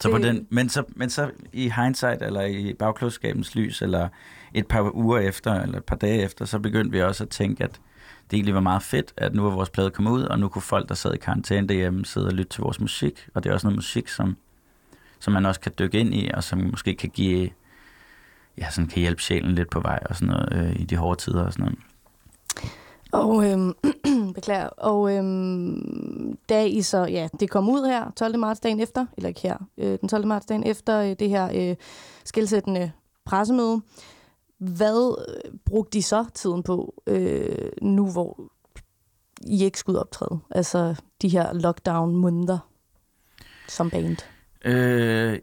[0.00, 4.08] Så på den, men, så, men så i hindsight, eller i bagklodskabens lys, eller
[4.54, 7.64] et par uger efter, eller et par dage efter, så begyndte vi også at tænke,
[7.64, 7.80] at
[8.30, 10.62] det egentlig var meget fedt, at nu var vores plade kommet ud, og nu kunne
[10.62, 13.28] folk, der sad i karantæne derhjemme, sidde og lytte til vores musik.
[13.34, 14.36] Og det er også noget musik, som,
[15.18, 17.50] som man også kan dykke ind i, og som måske kan give,
[18.58, 21.20] ja, sådan kan hjælpe sjælen lidt på vej, og sådan noget, øh, i de hårde
[21.20, 21.78] tider og sådan noget.
[23.12, 23.74] Og, øhm,
[24.40, 28.38] beklager, og øhm, da I så, ja, det kom ud her 12.
[28.38, 30.26] marts dagen efter, eller ikke her, øh, den 12.
[30.26, 31.76] marts dagen efter øh, det her øh,
[32.24, 32.92] skilsættende
[33.24, 33.80] pressemøde,
[34.58, 38.40] hvad øh, brugte de så tiden på, øh, nu hvor
[39.46, 40.38] I ikke skulle optræde?
[40.50, 42.58] Altså de her lockdown-måneder
[43.68, 44.16] som band.
[44.64, 45.38] Øh,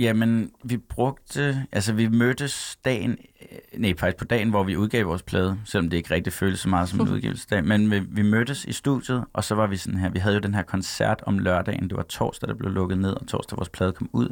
[0.00, 1.66] jamen, vi brugte...
[1.72, 3.18] Altså, vi mødtes dagen...
[3.52, 6.60] øh, Nej, faktisk på dagen, hvor vi udgav vores plade, selvom det ikke rigtig føltes
[6.60, 7.64] så meget som en udgivelsesdag.
[7.64, 10.10] Men vi, vi mødtes i studiet, og så var vi sådan her...
[10.10, 11.88] Vi havde jo den her koncert om lørdagen.
[11.88, 14.28] Det var torsdag, der blev lukket ned, og torsdag vores plade kom ud.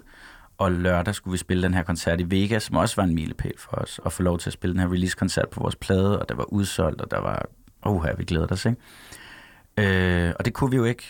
[0.59, 3.53] Og lørdag skulle vi spille den her koncert i Vegas, som også var en milepæl
[3.59, 6.29] for os, at få lov til at spille den her release-koncert på vores plade, og
[6.29, 7.47] der var udsolgt, og der var...
[7.87, 10.29] Åh, her vi glæder os, ikke?
[10.29, 11.05] Øh, og det kunne vi jo ikke.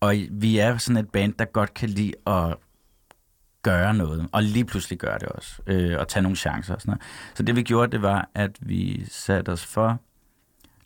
[0.00, 2.56] Og vi er sådan et band, der godt kan lide at
[3.70, 6.90] gøre noget, og lige pludselig gøre det også, øh, og tage nogle chancer og sådan
[6.90, 7.02] noget.
[7.34, 10.00] Så det vi gjorde, det var, at vi satte os for,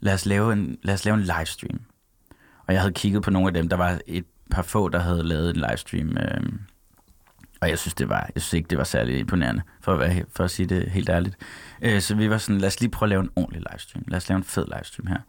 [0.00, 1.80] lad os lave en, lad os lave en livestream.
[2.66, 5.22] Og jeg havde kigget på nogle af dem, der var et par få, der havde
[5.22, 6.52] lavet en livestream, øh,
[7.60, 10.24] og jeg synes, det var, jeg synes ikke, det var særlig imponerende, for at, være,
[10.36, 11.36] for at sige det helt ærligt.
[11.82, 14.04] Øh, så vi var sådan, lad os lige prøve at lave en ordentlig livestream.
[14.08, 15.20] Lad os lave en fed livestream her.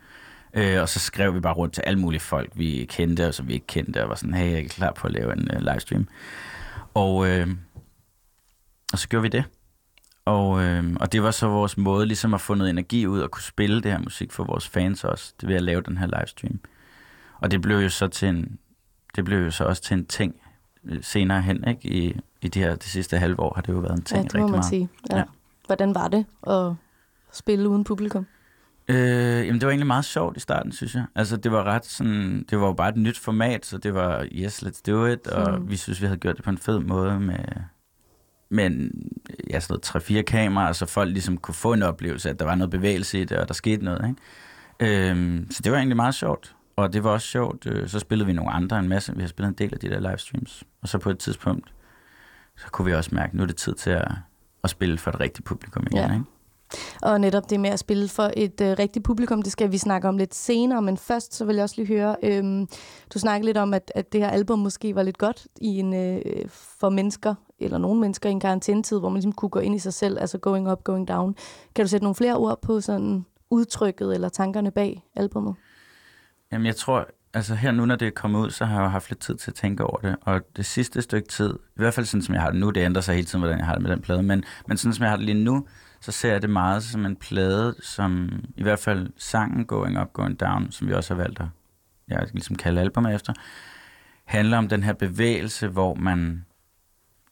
[0.54, 3.48] Øh, og så skrev vi bare rundt til alle mulige folk, vi kendte, og som
[3.48, 5.62] vi ikke kendte, og var sådan, hey, jeg er klar på at lave en øh,
[5.62, 6.08] livestream.
[6.94, 7.48] Og, øh,
[8.94, 9.44] og så gjorde vi det.
[10.26, 13.32] Og, øh, og det var så vores måde ligesom at få noget energi ud og
[13.32, 16.08] kunne spille det her musik for vores fans også, det ved at lave den her
[16.20, 16.60] livestream.
[17.40, 18.60] Og det blev jo så til en,
[19.16, 20.42] det blev jo så også til en ting
[20.86, 21.88] øh, senere hen, ikke?
[21.90, 24.24] I, i de her de sidste halve år har det jo været en ting Ja,
[24.24, 24.66] det må rigtig man meget.
[24.66, 24.90] sige.
[25.12, 25.18] Ja.
[25.18, 25.24] ja.
[25.66, 26.74] Hvordan var det at
[27.32, 28.26] spille uden publikum?
[28.96, 31.06] Øh, jamen, det var egentlig meget sjovt i starten, synes jeg.
[31.16, 32.46] Altså, det var ret sådan...
[32.50, 35.28] Det var jo bare et nyt format, så det var, yes, let's do it.
[35.28, 35.70] Og Mm.
[35.70, 37.36] vi synes, vi havde gjort det på en fed måde med,
[38.50, 39.12] med en-
[39.50, 42.56] ja, sådan noget tre-fire kameraer, så folk ligesom kunne få en oplevelse, at der var
[42.56, 44.10] noget bevægelse i det, og der skete noget,
[44.80, 45.10] ikke?
[45.10, 46.56] Øhm, så det var egentlig meget sjovt.
[46.76, 47.66] Og det var også sjovt.
[47.66, 49.16] Øh, så spillede vi nogle andre en masse.
[49.16, 50.64] Vi har spillet en del af de der livestreams.
[50.82, 51.74] Og så på et tidspunkt,
[52.58, 54.08] så kunne vi også mærke, at nu er det tid til at,
[54.64, 56.14] at spille for et rigtigt publikum igen, Ja.
[56.14, 56.26] ikke?
[57.02, 60.08] Og netop det med at spille for et øh, rigtigt publikum, det skal vi snakke
[60.08, 62.68] om lidt senere, men først så vil jeg også lige høre, øh,
[63.14, 65.94] du snakkede lidt om, at, at det her album måske var lidt godt i en,
[65.94, 69.76] øh, for mennesker, eller nogle mennesker i en karantænetid, hvor man ligesom kunne gå ind
[69.76, 71.36] i sig selv, altså going up, going down.
[71.76, 75.56] Kan du sætte nogle flere ord på sådan udtrykket eller tankerne bag albummet?
[76.52, 79.10] Jamen, jeg tror, altså her nu, når det er kommet ud, så har jeg haft
[79.10, 80.16] lidt tid til at tænke over det.
[80.22, 82.82] Og det sidste stykke tid, i hvert fald sådan, som jeg har det nu, det
[82.82, 85.04] ændrer sig hele tiden, hvordan jeg har det med den plade, men, men sådan, som
[85.04, 85.68] jeg har det lige nu,
[86.02, 90.14] så ser jeg det meget som en plade, som i hvert fald sangen Going Up,
[90.14, 91.48] Going Down, som vi også har valgt at
[92.08, 93.34] jeg ligesom kalde albumet efter,
[94.26, 96.46] handler om den her bevægelse, hvor man,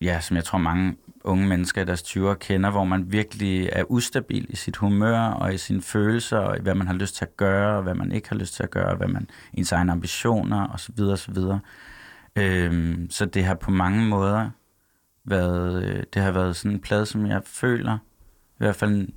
[0.02, 3.84] ja, som jeg tror mange unge mennesker i deres 20'ere kender, hvor man virkelig er
[3.92, 7.26] ustabil i sit humør og i sine følelser, og i hvad man har lyst til
[7.26, 9.72] at gøre, og hvad man ikke har lyst til at gøre, og hvad man, ens
[9.72, 11.02] egne ambitioner, osv.
[11.02, 11.38] osv.
[12.36, 14.50] Øhm, så det har på mange måder
[15.26, 17.98] været, øh, det har været sådan en plade, som jeg føler,
[18.60, 19.08] i hvert fald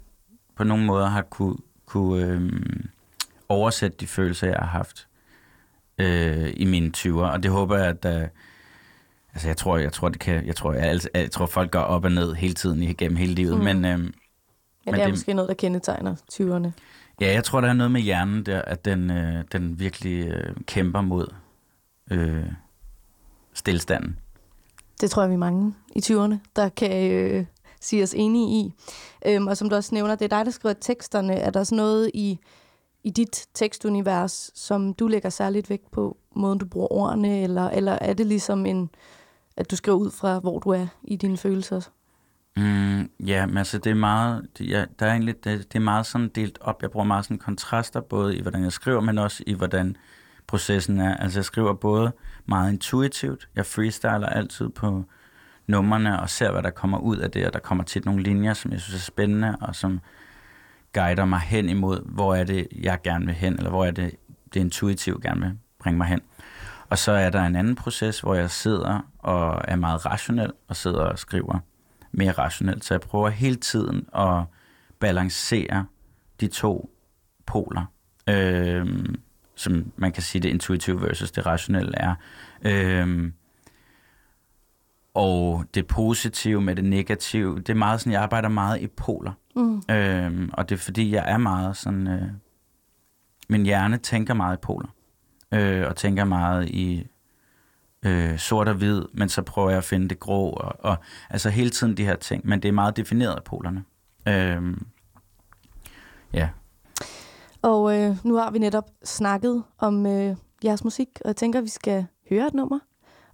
[0.57, 2.89] på nogle måder har kunne, kunne øhm,
[3.49, 5.09] oversætte de følelser, jeg har haft
[5.99, 7.11] øh, i mine 20'er.
[7.13, 8.29] Og det håber jeg, at øh,
[9.35, 11.81] altså jeg tror, jeg tror, det kan, jeg tror, jeg, altså, jeg tror, folk går
[11.81, 13.65] op og ned hele tiden igennem hele livet, Mm.
[13.65, 14.13] men, øhm, Men,
[14.85, 16.71] Men det er det- måske noget, der kendetegner 20'erne.
[17.21, 20.57] Ja, jeg tror, der er noget med hjernen der, at den, øh, den virkelig øh,
[20.67, 21.27] kæmper mod
[22.11, 22.47] øh,
[23.55, 24.19] stillstanden.
[25.01, 27.45] Det tror jeg, vi er mange i 20'erne, der kan øh,
[27.83, 28.73] sige os enige i.
[29.27, 31.35] Øhm, og som du også nævner, det er dig, der skriver teksterne.
[31.35, 32.39] Er der sådan noget i,
[33.05, 37.99] i dit tekstunivers, som du lægger særligt vægt på, måden du bruger ordene, eller, eller
[38.01, 38.91] er det ligesom en,
[39.57, 41.81] at du skriver ud fra, hvor du er i dine følelser?
[42.57, 45.83] Mm, ja, men altså det er meget, det, ja, der er egentlig, det, det er
[45.83, 46.83] meget sådan delt op.
[46.83, 49.97] Jeg bruger meget sådan kontraster, både i hvordan jeg skriver, men også i hvordan
[50.47, 51.17] processen er.
[51.17, 52.13] Altså jeg skriver både
[52.47, 55.05] meget intuitivt, jeg freestyler altid på
[55.67, 58.55] numrene og ser, hvad der kommer ud af det, og der kommer tit nogle linjer,
[58.55, 60.01] som jeg synes er spændende, og som
[60.93, 64.15] guider mig hen imod, hvor er det, jeg gerne vil hen, eller hvor er det,
[64.55, 66.21] det intuitivt gerne vil bringe mig hen.
[66.89, 70.77] Og så er der en anden proces, hvor jeg sidder og er meget rationel, og
[70.77, 71.59] sidder og skriver
[72.13, 72.85] mere rationelt.
[72.85, 74.45] Så jeg prøver hele tiden at
[74.99, 75.87] balancere
[76.41, 76.91] de to
[77.47, 77.85] poler,
[78.29, 78.87] øh,
[79.55, 82.15] som man kan sige det intuitive versus det rationelle er.
[82.63, 83.33] Øh,
[85.15, 89.33] og det positive med det negative, det er meget sådan, jeg arbejder meget i poler.
[89.57, 89.83] Mm.
[89.91, 92.23] Øhm, og det er fordi, jeg er meget sådan, øh,
[93.49, 94.89] min hjerne tænker meget i poler.
[95.53, 97.07] Øh, og tænker meget i
[98.03, 100.97] øh, sort og hvid, men så prøver jeg at finde det grå, og, og
[101.31, 103.85] altså hele tiden de her ting, men det er meget defineret af polerne.
[104.29, 104.87] Øhm,
[106.33, 106.49] ja,
[107.63, 111.65] Og øh, nu har vi netop snakket om øh, jeres musik, og jeg tænker, at
[111.65, 112.79] vi skal høre et nummer.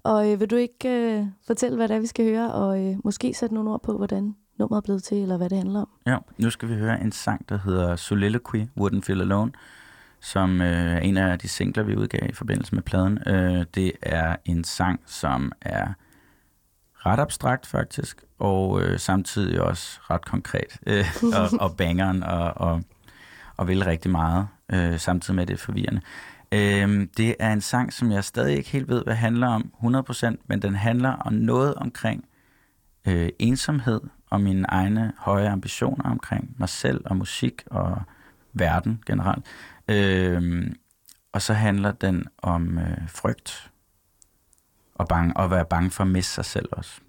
[0.03, 2.97] Og øh, vil du ikke øh, fortælle, hvad det er, vi skal høre, og øh,
[3.05, 5.89] måske sætte nogle ord på, hvordan nummeret er blevet til, eller hvad det handler om?
[6.07, 9.53] ja, nu skal vi høre en sang, der hedder Soliloquy, Wouldn't Feel Alone,
[10.21, 13.19] som øh, er en af de singler, vi udgav i forbindelse med pladen.
[13.29, 15.93] Øh, det er en sang, som er
[16.95, 22.83] ret abstrakt faktisk, og øh, samtidig også ret konkret, øh, og, og bangeren, og, og,
[23.57, 26.01] og vil rigtig meget, øh, samtidig med det forvirrende.
[26.53, 30.37] Øhm, det er en sang, som jeg stadig ikke helt ved, hvad handler om 100%,
[30.47, 32.25] men den handler om noget omkring
[33.09, 38.03] øh, ensomhed, og mine egne høje ambitioner omkring mig selv og musik og
[38.53, 39.47] verden generelt.
[39.89, 40.77] Øhm,
[41.33, 43.71] og så handler den om øh, frygt
[44.95, 47.01] og bange, og være bange for at miste sig selv også.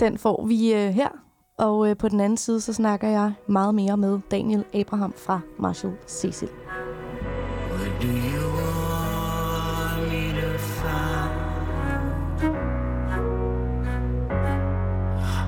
[0.00, 1.08] Den får vi øh, her,
[1.58, 5.40] og øh, på den anden side, så snakker jeg meget mere med Daniel Abraham fra
[5.58, 6.48] Marshall Cecil.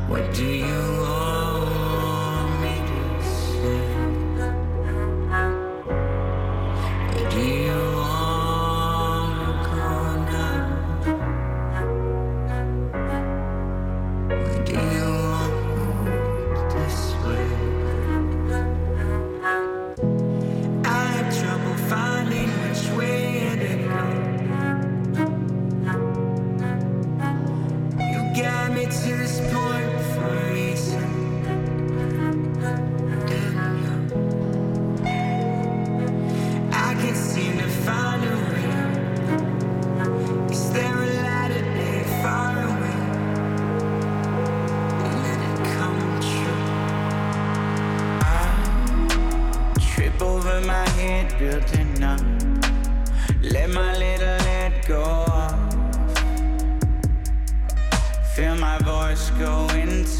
[0.08, 0.61] What do you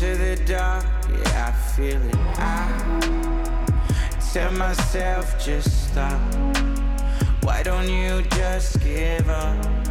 [0.03, 0.85] into the dark.
[1.11, 2.17] Yeah, I feel it.
[2.37, 2.69] I
[4.33, 6.21] tell myself just stop.
[7.43, 9.82] Why don't you just give up?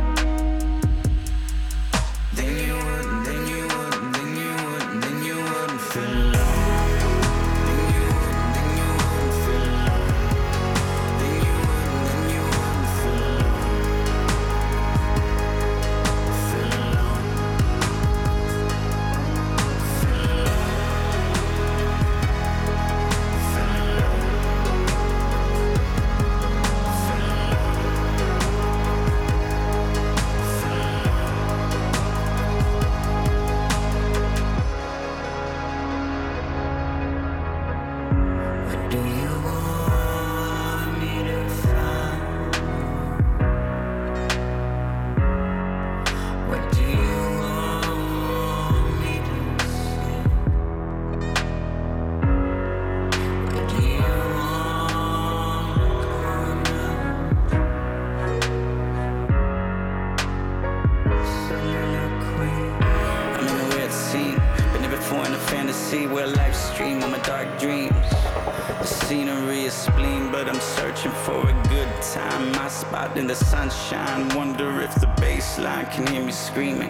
[72.02, 72.52] Time.
[72.54, 76.90] My spot in the sunshine, wonder if the bass line can hear me screaming.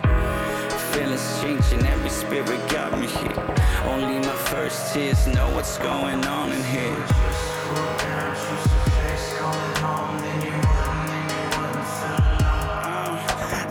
[0.93, 3.55] Feelings changing, every spirit got me here.
[3.85, 6.95] Only my first tears know what's going on in here.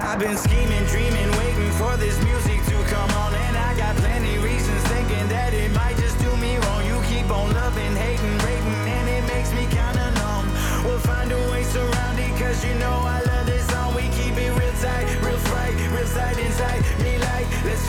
[0.03, 3.33] I've been scheming, dreaming, waiting for this music to come on.
[3.35, 6.85] And I got plenty reasons thinking that it might just do me wrong.
[6.85, 8.40] You keep on loving, hating,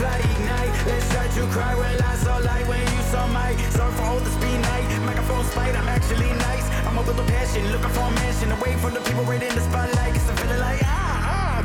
[0.02, 0.74] fly, ignite.
[0.90, 4.20] Let's try to cry when I saw light when you saw my sorry for all
[4.26, 4.88] the speed night.
[5.10, 6.66] Microphone spite, I'm actually nice.
[6.86, 9.54] I'm up with a passion, looking for a mansion away from the people right in
[9.54, 10.12] the spotlight.
[10.14, 11.11] Cause I'm feeling like, ah,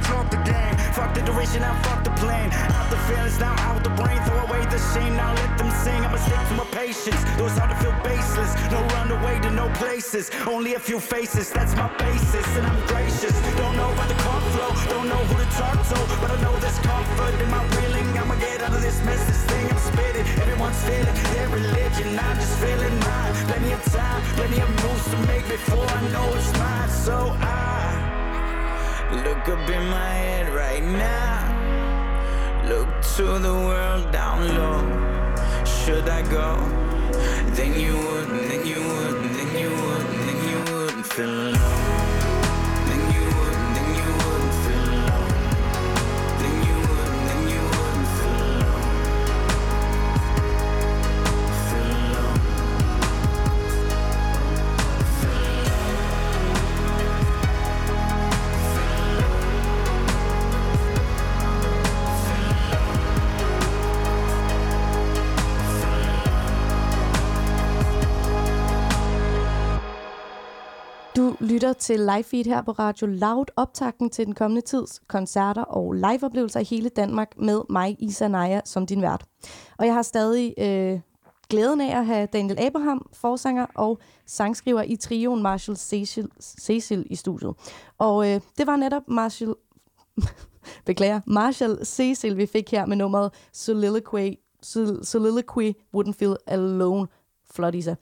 [0.08, 0.76] the game.
[0.94, 2.52] Fuck the duration, I fuck the plan.
[2.52, 4.20] Out the feelings, now out the brain.
[4.24, 6.00] Throw away the shame, now let them sing.
[6.06, 7.22] I'ma stick to my patience.
[7.38, 8.52] It's hard to feel baseless.
[8.72, 10.32] No run away to no places.
[10.48, 12.48] Only a few faces, that's my basis.
[12.58, 13.36] And I'm gracious.
[13.58, 15.98] Don't know about the car flow, don't know who to talk to.
[16.22, 18.08] But I know there's comfort in my reeling.
[18.18, 20.26] I'ma get out of this mess, this thing I'm spitting.
[20.42, 23.34] Everyone's feeling their religion, I'm just feeling mine.
[23.50, 26.90] Plenty of time, plenty of moves to make before I know it's mine.
[26.90, 27.67] So I.
[29.26, 31.38] Look up in my head right now.
[32.70, 34.84] Look to the world down low.
[35.66, 36.58] Should I go?
[37.56, 39.07] Then you wouldn't, then you wouldn't,
[71.68, 75.94] lytter til live feed her på Radio Loud, optakten til den kommende tids koncerter og
[75.94, 79.26] liveoplevelser i hele Danmark med mig, Isa Naja, som din vært.
[79.78, 81.00] Og jeg har stadig øh,
[81.50, 87.16] glæden af at have Daniel Abraham, forsanger og sangskriver i trioen Marshall Cecil, Cecil i
[87.16, 87.54] studiet.
[87.98, 89.56] Og øh, det var netop Marshall,
[90.86, 94.34] beklager, Marshall Cecil, vi fik her med nummeret Soliloquy,
[94.66, 97.08] Sol- Soliloquy Wouldn't Feel Alone.
[97.52, 97.96] Flot, Isa.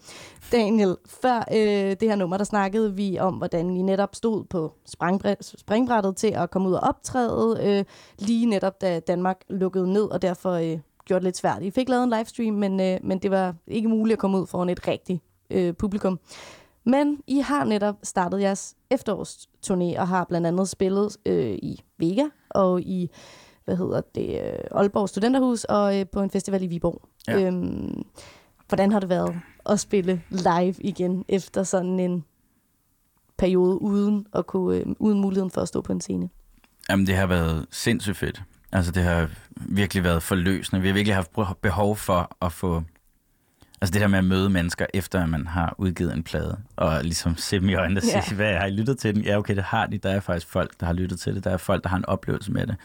[0.51, 4.73] Daniel, før øh, det her nummer, der snakkede vi om, hvordan I netop stod på
[4.85, 7.85] springbræt, springbrættet til at komme ud og optræde, øh,
[8.19, 11.63] lige netop da Danmark lukkede ned, og derfor øh, gjorde det lidt svært.
[11.63, 14.47] I fik lavet en livestream, men, øh, men det var ikke muligt at komme ud
[14.47, 16.19] foran et rigtigt øh, publikum.
[16.83, 22.25] Men I har netop startet jeres efterårsturné, og har blandt andet spillet øh, i Vega
[22.49, 23.09] og i
[23.65, 27.01] hvad hedder det, øh, Aalborg Studenterhus og øh, på en festival i Viborg.
[27.27, 27.41] Ja.
[27.41, 28.05] Øhm,
[28.67, 29.39] hvordan har det været
[29.69, 32.23] at spille live igen efter sådan en
[33.37, 36.29] periode uden at kunne, øh, uden muligheden for at stå på en scene?
[36.89, 38.43] Jamen, det har været sindssygt fedt.
[38.71, 40.81] Altså, det har virkelig været forløsende.
[40.81, 42.83] Vi har virkelig haft behov for at få...
[43.81, 47.03] Altså det der med at møde mennesker, efter at man har udgivet en plade, og
[47.03, 48.35] ligesom se dem i øjnene og sige, Ja.
[48.35, 49.23] hvad har I lyttet til den?
[49.23, 49.97] Ja, okay, det har de.
[49.97, 51.43] Der er faktisk folk, der har lyttet til det.
[51.43, 52.75] Der er folk, der har en oplevelse med det.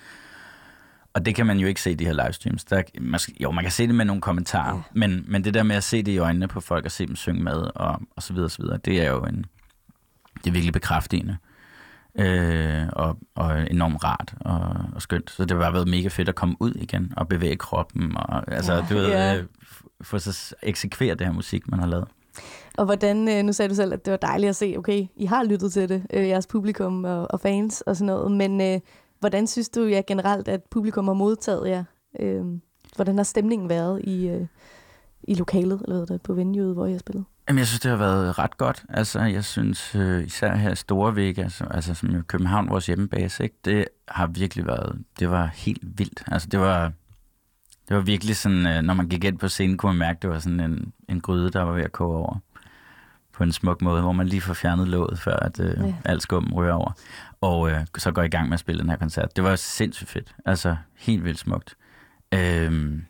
[1.14, 2.64] Og det kan man jo ikke se i de her livestreams.
[2.64, 4.82] Der, måske, jo, man kan se det med nogle kommentarer, ja.
[4.92, 7.16] men, men det der med at se det i øjnene på folk, og se dem
[7.16, 9.44] synge med, og, og så videre, og så videre, det er jo en,
[10.36, 11.36] det er virkelig bekræftende.
[12.18, 15.30] Øh, og, og enormt rart og, og skønt.
[15.30, 18.16] Så det har bare været mega fedt at komme ud igen og bevæge kroppen.
[18.16, 18.84] Og, altså, Ja.
[18.90, 19.32] du ved, Ja.
[19.34, 19.42] ja.
[20.02, 22.08] få så eksekvere det her musik, man har lavet.
[22.78, 25.26] Og hvordan, øh, nu sagde du selv, at det var dejligt at se, okay, I
[25.26, 28.80] har lyttet til det, øh, jeres publikum og, og fans og sådan noget, men øh,
[29.20, 31.84] hvordan synes du ja, generelt, at publikum har modtaget jer?
[32.20, 32.44] Øh,
[32.96, 34.46] hvordan har stemningen været i, øh,
[35.22, 37.24] i lokalet, eller hvad det, på venueet, hvor I har spillet?
[37.48, 38.84] Jamen, jeg synes, det har været ret godt.
[38.88, 43.44] Altså, jeg synes øh, især her i Storvæk, altså, altså som jo København, vores hjemmebase,
[43.44, 46.22] ikke, det har virkelig været, det var helt vildt.
[46.26, 46.92] Altså, det var,
[47.88, 50.30] det var virkelig sådan, øh, når man gik ind på scenen, kunne man mærke, det
[50.30, 52.38] var sådan en, en gryde, der var ved at koge over
[53.40, 55.94] på en smuk måde, hvor man lige får fjernet låget, før at øh, Ja.
[56.04, 56.92] alt skummen rører over.
[57.40, 59.36] Og øh, så går i gang med at spille den her koncert.
[59.36, 60.34] Det var sindssygt fedt.
[60.44, 61.76] Altså, helt vildt smukt.
[62.34, 63.04] Øhm,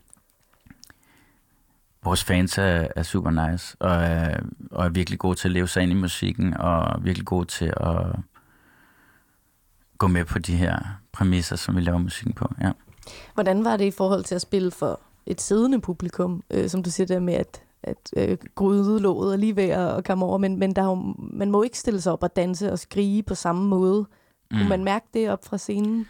[2.05, 5.68] vores fans er, er super nice, og er, og er virkelig gode til at leve
[5.68, 8.07] sig ind i musikken, og virkelig gode til at
[9.99, 10.78] gå med på de her
[11.12, 12.53] præmisser, som vi laver musikken på.
[12.61, 12.70] Ja.
[13.35, 16.91] Hvordan var det i forhold til at spille for et siddende publikum, øh, som du
[16.91, 20.59] siger der med, at, at øh, grydelåget er lige ved at at komme over, men,
[20.59, 23.35] men der er jo, man må ikke stille sig op og danse og skrige på
[23.35, 24.07] samme måde.
[24.51, 24.57] Mm.
[24.57, 26.07] Kunne man mærke det op fra scenen?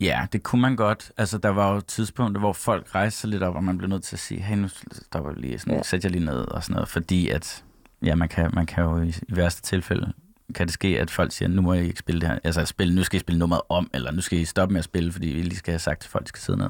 [0.00, 1.12] Ja, det kunne man godt.
[1.16, 4.02] Altså, der var jo tidspunkter, hvor folk rejste sig lidt op, og man blev nødt
[4.02, 5.82] til at sige, hey, nu stopper jeg lige, sådan, ja.
[5.82, 7.64] sæt jer lige ned og sådan noget, fordi at,
[8.02, 10.12] ja, man kan, man kan jo i, i værste tilfælde,
[10.54, 12.94] kan det ske, at folk siger, nu må I ikke spille det her, altså spille,
[12.94, 15.26] nu skal I spille nummeret om, eller nu skal I stoppe med at spille, fordi
[15.26, 16.68] vi lige skal have sagt til folk, de skal sidde ned.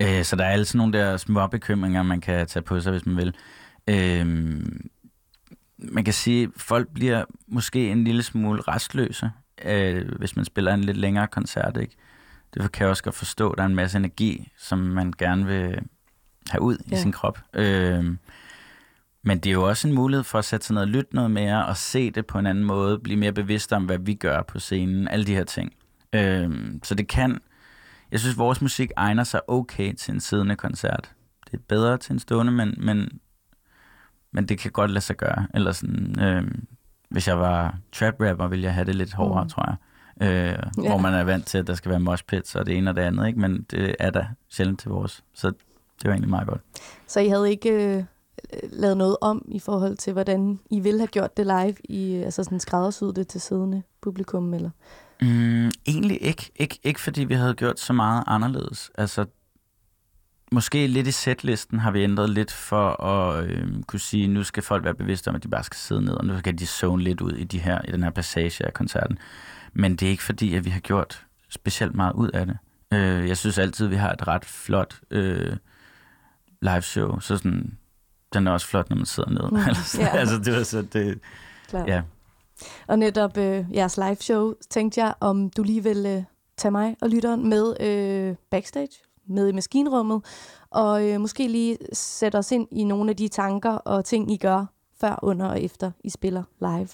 [0.00, 2.92] Øh, så der er alle sådan nogle der små bekymringer, man kan tage på sig,
[2.92, 3.34] hvis man vil.
[3.88, 4.26] Øh,
[5.78, 9.30] man kan sige, at folk bliver måske en lille smule restløse,
[9.64, 11.96] øh, hvis man spiller en lidt længere koncert, ikke?
[12.54, 15.46] Det kan jeg også godt forstå, at der er en masse energi, som man gerne
[15.46, 15.78] vil
[16.50, 16.96] have ud Ja.
[16.96, 17.38] i sin krop.
[17.54, 18.04] Øh,
[19.26, 21.30] men det er jo også en mulighed for at sætte sig ned og lytte noget
[21.30, 24.42] mere, og se det på en anden måde, blive mere bevidst om, hvad vi gør
[24.42, 25.72] på scenen, alle de her ting.
[26.12, 26.50] Øh,
[26.82, 27.40] så det kan,
[28.12, 31.12] jeg synes, vores musik egner sig okay til en siddende koncert.
[31.50, 33.08] Det er bedre til en stående, men, men,
[34.32, 35.46] men det kan godt lade sig gøre.
[35.54, 36.42] Eller sådan, øh,
[37.10, 39.48] hvis jeg var trap rapper, ville jeg have det lidt hårdere, Mm.
[39.50, 39.76] tror jeg.
[40.28, 40.88] Øh, Ja.
[40.88, 42.96] Hvor man er vant til, at der skal være mosh pits og det ene og
[42.96, 43.40] det andet, ikke?
[43.40, 45.24] men det er der sjældent til vores.
[45.34, 46.60] Så det var egentlig meget godt.
[47.06, 48.04] Så I havde ikke øh,
[48.62, 52.44] lavet noget om i forhold til, hvordan I ville have gjort det live, i, altså
[52.44, 54.70] sådan skræddersyet det til siddende publikum, eller?
[55.20, 56.50] Mm, egentlig ikke.
[56.56, 56.78] ikke.
[56.82, 58.90] Ikke fordi vi havde gjort så meget anderledes.
[58.98, 59.26] Altså,
[60.52, 64.62] måske lidt i setlisten har vi ændret lidt for at øh, kunne sige, nu skal
[64.62, 67.02] folk være bevidste om, at de bare skal sidde ned, og nu skal de zone
[67.02, 69.18] lidt ud i, de her, i den her passage af koncerten.
[69.72, 72.58] Men det er ikke fordi, at vi har gjort specielt meget ud af det.
[72.92, 75.56] Øh, jeg synes altid, vi har et ret flot øh,
[76.62, 77.78] live show, så sådan,
[78.34, 79.50] den er også flot, når man sidder ned.
[79.50, 81.20] Mm, altså, altså, det var så, det,
[81.68, 81.88] Klart.
[81.88, 82.02] ja.
[82.86, 86.22] Og netop øh, jeres live show, tænkte jeg, om du lige vil øh,
[86.56, 90.24] tage mig og lytteren med øh, backstage, med i maskinrummet,
[90.70, 94.36] og øh, måske lige sætte os ind i nogle af de tanker og ting, I
[94.36, 94.66] gør
[95.00, 96.88] før, under og efter I spiller live.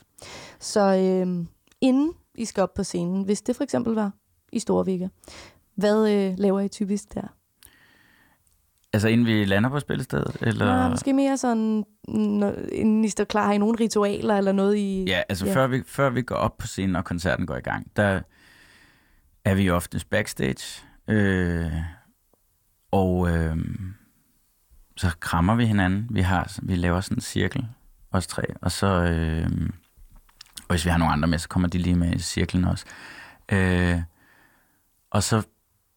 [0.60, 1.46] Så øh,
[1.80, 4.12] inden I skal op på scenen, hvis det for eksempel var
[4.52, 5.08] i Storvika,
[5.74, 7.26] hvad øh, laver I typisk der?
[8.92, 10.36] Altså, inden vi lander på spillestedet?
[10.40, 10.82] Eller?
[10.82, 11.84] Nå, måske mere sådan,
[12.72, 15.04] inden I står klar, har I nogle ritualer eller noget I...
[15.06, 15.54] Ja, altså ja.
[15.54, 18.20] Før, vi, før vi går op på scenen, og koncerten går i gang, der
[19.44, 21.72] er vi oftest backstage, øh,
[22.90, 23.56] og øh,
[24.96, 26.06] så krammer vi hinanden.
[26.10, 27.66] Vi, har, vi laver sådan en cirkel,
[28.12, 29.50] os tre, og så, øh,
[30.68, 32.84] og hvis vi har nogle andre med, så kommer de lige med i cirklen også.
[33.52, 34.00] Øh,
[35.10, 35.46] og så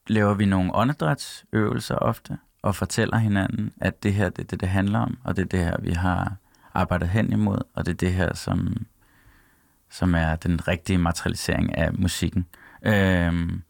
[0.07, 4.69] laver vi nogle åndedrætsøvelser ofte, og fortæller hinanden, at det her det er det, det
[4.69, 6.35] handler om, og det er det her, vi har
[6.73, 8.85] arbejdet hen imod, og det er det her, som,
[9.89, 12.45] som er den rigtige materialisering af musikken.
[12.83, 13.61] Øhm,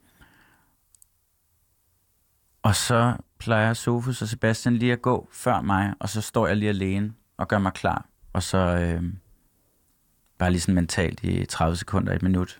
[2.61, 6.57] og så plejer Sofus og Sebastian lige at gå før mig, og så står jeg
[6.57, 9.17] lige alene og gør mig klar, og så øhm,
[10.37, 12.59] bare lige sådan mentalt i 30 sekunder, et minut.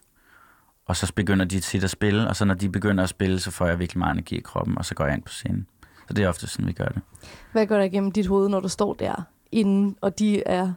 [0.86, 3.52] Og så begynder de tit at spille, og så når de begynder at spille, så
[3.52, 5.68] får jeg virkelig meget energi i kroppen, og så går jeg ind på scenen.
[6.14, 7.02] Så det er ofte sådan, vi gør det.
[7.52, 10.74] Hvad går der igennem dit hoved, når du står der inden, og de er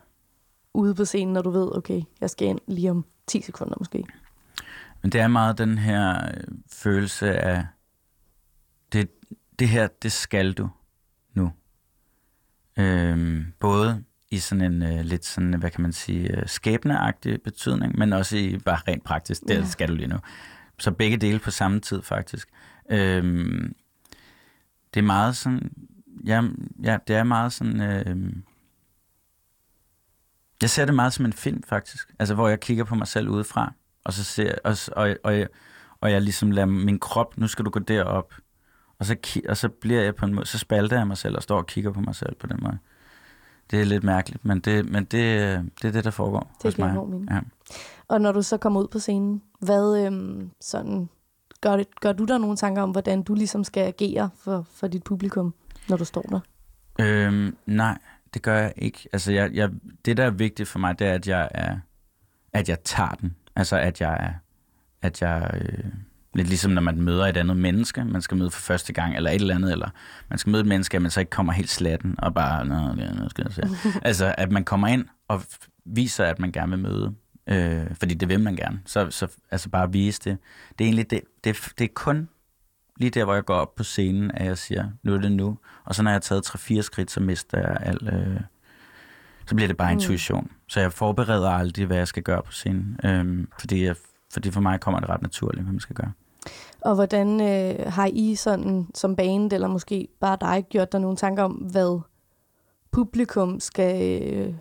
[0.75, 4.05] ude på scenen, når du ved, okay, jeg skal ind lige om 10 sekunder måske?
[5.03, 7.67] Men det er meget den her øh, følelse af
[9.59, 10.69] det her, det skal du
[11.35, 11.53] nu.
[12.79, 17.99] Øhm, både i sådan en øh, lidt sådan, hvad kan man sige, øh, skæbneagtig betydning,
[17.99, 19.65] men også i bare rent praktisk, det Ja.
[19.65, 20.17] skal du lige nu.
[20.79, 22.49] Så begge dele på samme tid faktisk.
[22.91, 23.75] Øhm,
[24.97, 25.73] det er meget sådan,
[26.27, 26.43] ja,
[26.83, 28.33] ja det er meget sådan, øh,
[30.63, 33.29] jeg ser det meget som en film faktisk, altså hvor jeg kigger på mig selv
[33.29, 33.73] udefra,
[34.05, 35.49] og så ser og, og, og, jeg,
[36.01, 38.35] og jeg ligesom lader min krop, nu skal du gå derop,
[38.99, 39.17] og så,
[39.49, 41.67] og så bliver jeg på en måde, så spalter jeg mig selv og står og
[41.67, 42.79] kigger på mig selv på den måde.
[43.71, 45.11] Det er lidt mærkeligt, men det, men det,
[45.83, 46.97] det er det, der foregår Det hos mig.
[47.31, 47.41] Ja.
[48.09, 51.09] Og når du så kommer ud på scenen, hvad øhm, sådan,
[51.61, 54.87] gør, det, gør du der nogle tanker om, hvordan du ligesom skal agere for, for
[54.87, 55.55] dit publikum,
[55.89, 56.41] når du står der?
[57.01, 57.99] Øhm, nej,
[58.35, 59.09] det gør jeg ikke.
[59.13, 59.71] Altså, jeg, jeg,
[60.05, 61.77] det, der er vigtigt for mig, det er, at jeg, er,
[62.53, 63.37] at jeg tager den.
[63.57, 64.33] Altså, at jeg er,
[65.03, 65.85] at jeg, øh,
[66.35, 69.31] lidt ligesom når man møder et andet menneske, man skal møde for første gang, eller
[69.31, 69.89] et eller andet, eller
[70.29, 72.75] man skal møde et menneske, at man så ikke kommer helt slatten, og bare, nå,
[72.75, 73.63] okay, nu skal jeg se.
[74.09, 75.43] altså, at man kommer ind og
[75.85, 77.15] viser, at man gerne vil møde,
[77.47, 78.81] øh, fordi det vil man gerne.
[78.87, 80.39] Så, så altså bare vise det.
[80.79, 82.29] Det er egentlig, det, det, det er kun
[82.97, 85.59] lige der, hvor jeg går op på scenen, at jeg siger, nu er det nu.
[85.85, 88.03] Og så når jeg har taget 3-4 skridt, så mister jeg alt...
[88.03, 88.41] Øh,
[89.47, 89.99] så bliver det bare Mm.
[89.99, 90.51] intuition.
[90.69, 92.97] Så jeg forbereder aldrig, hvad jeg skal gøre på scenen.
[93.05, 93.97] Øhm, fordi, jeg,
[94.33, 96.13] fordi for mig kommer det ret naturligt, hvad man skal gøre.
[96.81, 101.17] Og hvordan øh, har I sådan som band, eller måske bare dig, gjort dig nogle
[101.17, 102.01] tanker om, hvad
[102.91, 104.55] publikum skal øh,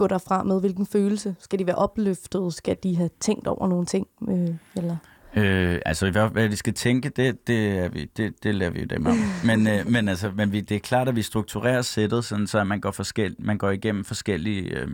[0.00, 0.60] gå derfra med?
[0.60, 1.34] Hvilken følelse?
[1.38, 2.54] Skal de være opløftet?
[2.54, 4.06] Skal de have tænkt over nogle ting?
[4.28, 4.96] Øh, eller?
[5.36, 8.80] Øh, altså, hvad, hvad de skal tænke, det, det, er vi, det, det lærer vi
[8.80, 9.16] jo dem om.
[9.48, 12.64] Men, øh, men, altså, men vi, det er klart, at vi strukturerer sættet, sådan, så
[12.64, 14.88] man går, forskel, man går igennem forskellige øh,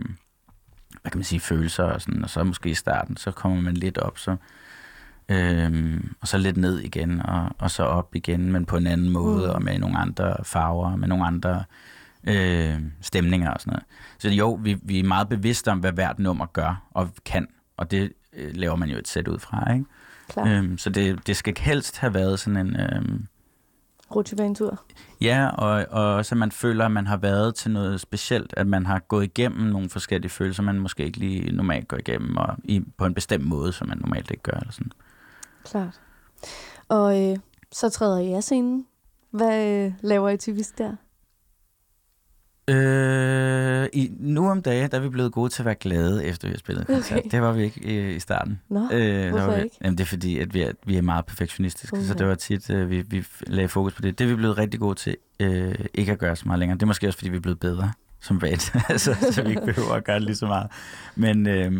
[1.01, 3.73] hvad kan man sige, følelser, og, sådan, og så måske i starten, så kommer man
[3.73, 4.35] lidt op, så,
[5.29, 9.09] øh, og så lidt ned igen, og, og så op igen, men på en anden
[9.09, 9.53] måde, Mm.
[9.55, 11.63] og med nogle andre farver, med nogle andre øh,
[13.01, 13.83] stemninger og sådan noget.
[14.19, 17.47] Så jo, vi, vi er meget bevidste om, hvad hvert nummer gør og kan,
[17.77, 19.85] og det øh, laver man jo et sæt ud fra, ikke?
[20.27, 20.47] Klart.
[20.47, 22.79] Øhm, så det, det skal helst have været sådan en...
[22.79, 23.27] Øhm,
[24.15, 24.81] Rutsjebanetur?
[25.21, 28.85] ja, og, og så man føler, at man har været til noget specielt, at man
[28.85, 32.83] har gået igennem nogle forskellige følelser, man måske ikke lige normalt går igennem, og i,
[32.97, 34.57] på en bestemt måde, som man normalt ikke gør.
[34.59, 34.91] Eller sådan.
[35.63, 36.01] Klart.
[36.89, 37.37] Og øh,
[37.71, 38.85] så træder I af scenen.
[39.31, 40.95] Hvad øh, laver I typisk der?
[42.69, 46.47] Øh, i, nu om dagen, der er vi blevet gode til at være glade, efter
[46.47, 47.19] vi har spillet en koncert.
[47.19, 47.29] Okay.
[47.31, 48.61] Det var vi ikke i, i starten.
[48.69, 49.77] Nå, øh, hvorfor vi, ikke?
[49.83, 52.05] Jamen, det er fordi, at vi er, vi er meget perfektionistiske, okay.
[52.05, 54.19] så det var tit, øh, vi, vi lagde fokus på det.
[54.19, 56.77] Det er vi blevet rigtig gode til øh, ikke at gøre så meget længere.
[56.77, 57.91] Det er måske også, fordi vi er blevet bedre
[58.21, 60.71] som band, altså, så vi ikke behøver at gøre det lige så meget.
[61.15, 61.71] Men, øh,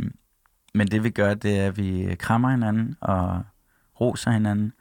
[0.73, 3.41] men det vi gør, det er, at vi krammer hinanden og
[4.01, 4.73] roser hinanden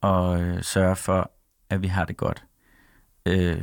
[0.00, 1.30] og øh, sørger for,
[1.70, 2.44] at vi har det godt.
[3.26, 3.62] Øh,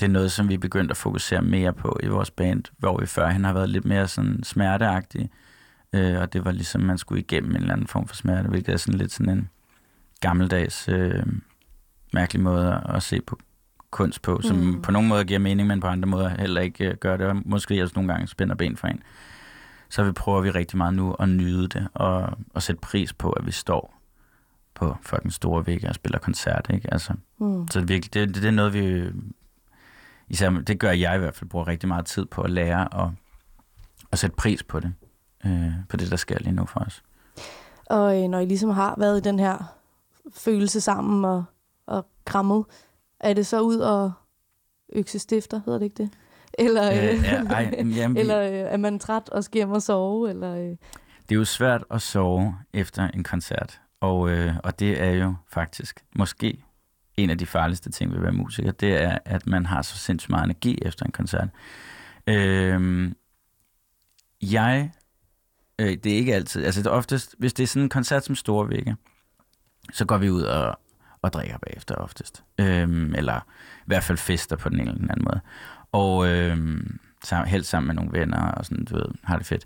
[0.00, 3.00] det er noget, som vi er begyndt at fokusere mere på i vores band, hvor
[3.00, 5.30] vi førhen har været lidt mere sådan smerteagtige.
[5.92, 8.72] Øh, og det var ligesom, man skulle igennem en eller anden form for smerte, hvilket
[8.72, 9.48] er sådan lidt sådan en
[10.20, 11.26] gammeldags, øh,
[12.12, 13.38] mærkelig måde at- se på
[13.90, 14.82] kunst på, som Mm.
[14.82, 17.36] på nogle måder giver mening, men på andre måder heller ikke øh, gør det, og
[17.44, 19.02] måske også nogle gange spænder ben for en.
[19.90, 23.30] Så vi prøver vi rigtig meget nu at nyde det, og, og sætte pris på,
[23.30, 23.94] at vi står
[24.74, 26.92] på fucking store vægge og spiller koncert, ikke?
[26.92, 27.68] Altså, Mm.
[27.70, 29.04] så det, virkelig, det, det er noget, vi...
[30.28, 33.12] Især, det gør jeg i hvert fald, bruger rigtig meget tid på at lære og,
[34.10, 34.94] og sætte pris på det.
[35.46, 37.02] Øh, på det, der sker lige nu for os.
[37.86, 39.74] Og øh, når I ligesom har været i den her
[40.34, 41.44] følelse sammen og,
[41.86, 42.64] og krammet,
[43.20, 44.12] er det så ud og
[44.92, 46.10] økse stifter, hedder det ikke det?
[46.58, 49.82] Eller, øh, Øh, ja, ej, jamen, eller øh, er man træt og skal hjem og
[49.82, 50.30] sove?
[50.30, 50.76] Eller, øh,
[51.28, 55.34] Det er jo svært at sove efter en koncert, og, øh, og det er jo
[55.48, 56.64] faktisk måske
[57.18, 59.98] en af de farligste ting ved at være musiker, det er, at man har så
[59.98, 61.48] sindssygt meget energi efter en koncert.
[62.26, 63.10] Øh,
[64.42, 64.90] jeg,
[65.78, 68.24] øh, det er ikke altid, altså det er oftest, hvis det er sådan en koncert
[68.24, 68.96] som Store
[69.92, 70.78] så går vi ud og,
[71.22, 72.44] og drikker bagefter oftest.
[72.58, 73.36] Øh, eller
[73.78, 75.40] i hvert fald fester på den ene eller den anden måde.
[75.92, 76.80] Og øh,
[77.24, 79.64] sammen, helst sammen med nogle venner og sådan, du ved, har det fedt.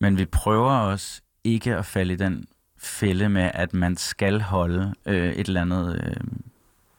[0.00, 2.46] Men vi prøver også ikke at falde i den
[2.78, 6.26] fælde med, at man skal holde øh, et eller andet øh,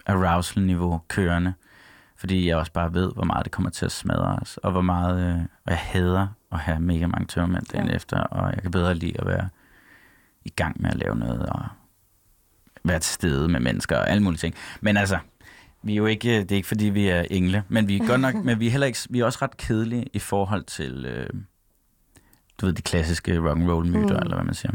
[0.07, 1.53] arousal-niveau kørende.
[2.17, 4.81] Fordi jeg også bare ved, hvor meget det kommer til at smadre os, og hvor
[4.81, 7.95] meget øh, og jeg hader at have mega mange tørmænd dagen Ja.
[7.95, 9.49] efter, og jeg kan bedre lide at være
[10.45, 11.65] i gang med at lave noget, og
[12.83, 14.55] være til stede med mennesker og alle mulige ting.
[14.81, 15.17] Men altså,
[15.83, 18.21] vi er jo ikke, det er ikke fordi, vi er engle, men vi er godt
[18.21, 21.29] nok, men vi er heller ikke, vi er også ret kedelige i forhold til, øh,
[22.61, 24.21] du ved, de klassiske rock and roll myter, mm.
[24.23, 24.71] eller hvad man siger.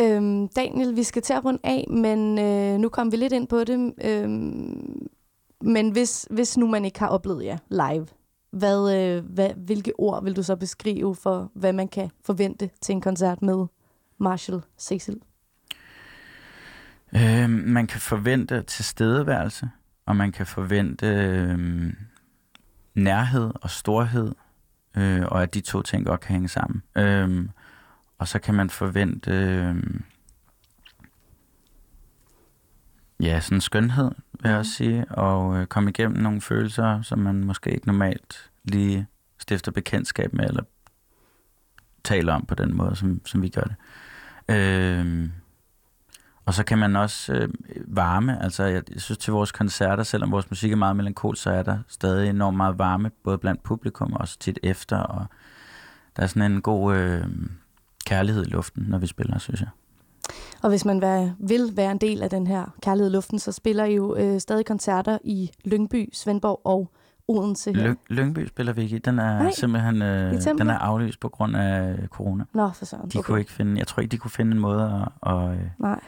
[0.00, 3.48] Øhm, Daniel, vi skal til at runde af, men øh, nu kom vi lidt ind
[3.48, 3.94] på det.
[4.04, 5.06] Øhm,
[5.60, 8.06] men hvis, hvis nu man ikke har oplevet jer live,
[8.50, 12.92] hvad, øh, hvad, hvilke ord vil du så beskrive for, hvad man kan forvente til
[12.92, 13.66] en koncert med
[14.18, 15.20] Marshall Cecil?
[17.14, 19.70] Øh, man kan forvente tilstedeværelse,
[20.06, 21.58] og man kan forvente øh,
[22.94, 24.32] nærhed og storhed,
[24.96, 26.82] øh, og at de to ting godt kan hænge sammen.
[26.96, 27.48] Øh,
[28.18, 29.76] og så kan man forvente øh,
[33.20, 37.44] ja, sådan skønhed, vil jeg også sige, og øh, komme igennem nogle følelser, som man
[37.44, 39.06] måske ikke normalt lige
[39.38, 40.62] stifter bekendtskab med, eller
[42.04, 43.76] taler om på den måde, som, som vi gør det.
[44.48, 45.28] Øh,
[46.46, 47.48] og så kan man også øh,
[47.86, 51.50] varme, altså jeg, jeg synes til vores koncerter, selvom vores musik er meget melankolsk, så
[51.50, 55.26] er der stadig enormt meget varme, både blandt publikum og også tit efter, og
[56.16, 57.26] der er sådan en god øh,
[58.08, 59.68] kærlighed i luften, når vi spiller, synes jeg.
[60.62, 63.52] Og hvis man være, vil være en del af den her kærlighed i luften, så
[63.52, 66.90] spiller I jo øh, stadig koncerter i Lyngby, Svendborg og
[67.28, 67.86] Odense her.
[67.86, 68.98] Lyng, Lyngby spiller vi ikke.
[68.98, 72.44] Den er Nej, simpelthen øh, den er aflyst på grund af corona.
[72.54, 73.08] Nå, for sådan.
[73.08, 75.58] De kunne ikke finde, jeg tror ikke, de kunne finde en måde at, at øh,
[75.78, 76.00] Nej,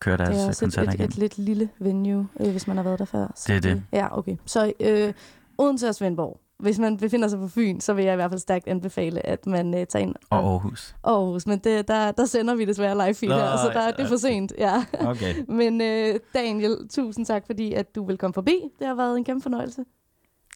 [0.00, 2.66] køre deres det er øh, også et, koncerter et, et lidt lille venue, øh, hvis
[2.66, 3.26] man har været der før.
[3.34, 3.82] Så Det er det.
[3.92, 4.36] Ja, okay.
[4.46, 5.12] Så øh,
[5.58, 6.40] Odense og Svendborg.
[6.58, 9.46] Hvis man befinder sig på Fyn, så vil jeg i hvert fald stærkt anbefale, at
[9.46, 10.96] man øh, tager ind Og Aarhus.
[11.04, 14.08] Aarhus, men det, der, der sender vi desværre live feed her, så der, det er
[14.08, 14.52] for sent.
[14.58, 14.84] Ja.
[15.00, 15.34] Okay.
[15.48, 18.60] Men øh, Daniel, tusind tak, fordi at du vil komme forbi.
[18.78, 19.84] Det har været en kæmpe fornøjelse.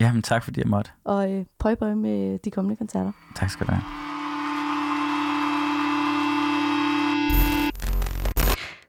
[0.01, 0.91] Jamen tak, fordi jeg måtte.
[1.05, 3.13] Og øh, pøj pøj med de kommende koncerter.
[3.37, 3.83] Tak skal du have.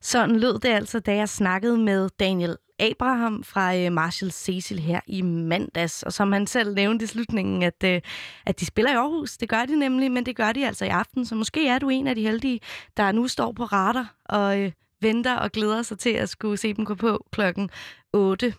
[0.01, 2.57] Sådan lød det altså, da jeg snakkede med Daniel
[2.91, 6.03] Abraham fra øh, Marshall Cecil her i mandags.
[6.03, 8.01] Og som han selv nævnte i slutningen, at, øh,
[8.45, 9.37] at de spiller i Aarhus.
[9.37, 11.25] Det gør de nemlig, men det gør de altså i aften.
[11.25, 12.59] Så måske er du en af de heldige,
[12.97, 14.71] der nu står på radar og øh,
[15.01, 17.69] venter og glæder sig til at skulle se dem gå på klokken
[18.13, 18.53] 8.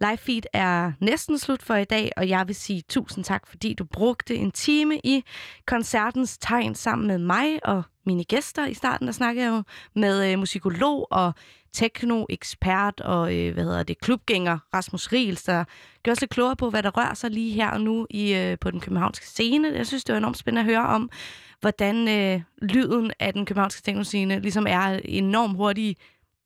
[0.00, 3.74] Live feed er næsten slut for i dag, og jeg vil sige tusind tak, fordi
[3.74, 5.24] du brugte en time i
[5.66, 8.66] koncertens tegn sammen med mig og mine gæster.
[8.66, 9.62] I starten der snakkede jeg jo
[9.94, 11.32] med øh, musikolog og
[11.72, 15.64] tekno-ekspert og øh, hvad hedder det, klubgænger Rasmus Riels, der
[16.02, 18.70] gør sig klogere på, hvad der rører sig lige her og nu i, øh, på
[18.70, 19.68] den københavnske scene.
[19.68, 21.10] Jeg synes, det var enormt spændende at høre om,
[21.60, 25.96] hvordan øh, lyden af den københavnske teknoscene ligesom er enormt hurtig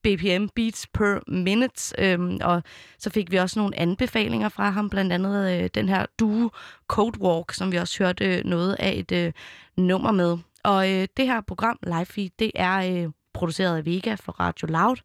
[0.03, 2.63] BPM, beats per minute, øhm, og
[2.99, 6.51] så fik vi også nogle anbefalinger fra ham, blandt andet øh, den her duo
[6.87, 9.33] Code Walk, som vi også hørte øh, noget af et øh,
[9.77, 10.39] nummer med.
[10.65, 14.67] Og øh, det her program, Live Feed, det er øh, produceret af Vega for Radio
[14.67, 14.97] Loud.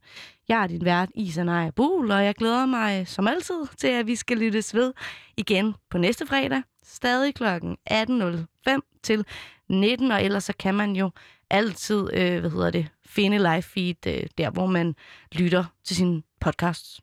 [0.48, 4.08] Jeg er din vært, Isanaya Buhl, og jeg glæder mig øh, som altid til, at
[4.08, 4.94] vi skal lyttes ved
[5.38, 7.44] igen på næste fredag, stadig kl.
[7.44, 9.26] 18.05 til
[9.70, 11.12] 19, og ellers så kan man jo
[11.50, 14.96] altid, øh, hvad hedder det, finde live feed øh, der, hvor man
[15.32, 17.02] lytter til sin podcasts.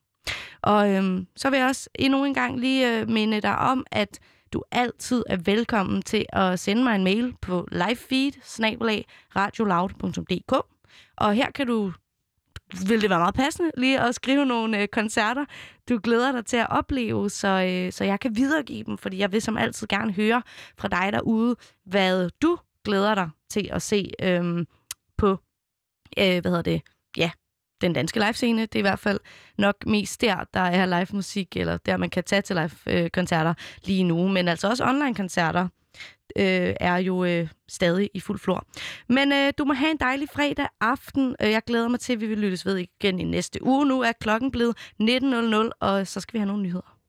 [0.62, 4.18] Og øhm, så vil jeg også endnu en gang lige øh, minde dig om, at
[4.52, 8.32] du altid er velkommen til at sende mig en mail på livefeed
[9.36, 10.66] radioloud.dk
[11.16, 11.92] Og her kan du
[12.88, 15.44] vil det være meget passende lige at skrive nogle øh, koncerter,
[15.88, 19.32] du glæder dig til at opleve, så, øh, så jeg kan videregive dem, fordi jeg
[19.32, 20.42] vil som altid gerne høre
[20.78, 24.66] fra dig derude, hvad du glæder dig til at se øhm,
[25.16, 25.38] på,
[26.18, 26.82] øh, hvad hedder det,
[27.16, 27.30] ja,
[27.80, 28.62] den danske livescene.
[28.62, 29.20] Det er i hvert fald
[29.58, 33.54] nok mest der, der er live musik, eller der man kan tage til live-koncerter
[33.84, 35.68] lige nu, men altså også online-koncerter
[36.36, 38.66] øh, er jo øh, stadig i fuld flor.
[39.08, 41.36] Men øh, du må have en dejlig fredag aften.
[41.42, 43.86] Øh, jeg glæder mig til, at vi vil lyttes ved igen i næste uge.
[43.86, 46.99] Nu er klokken blevet 19.00, og så skal vi have nogle nyheder.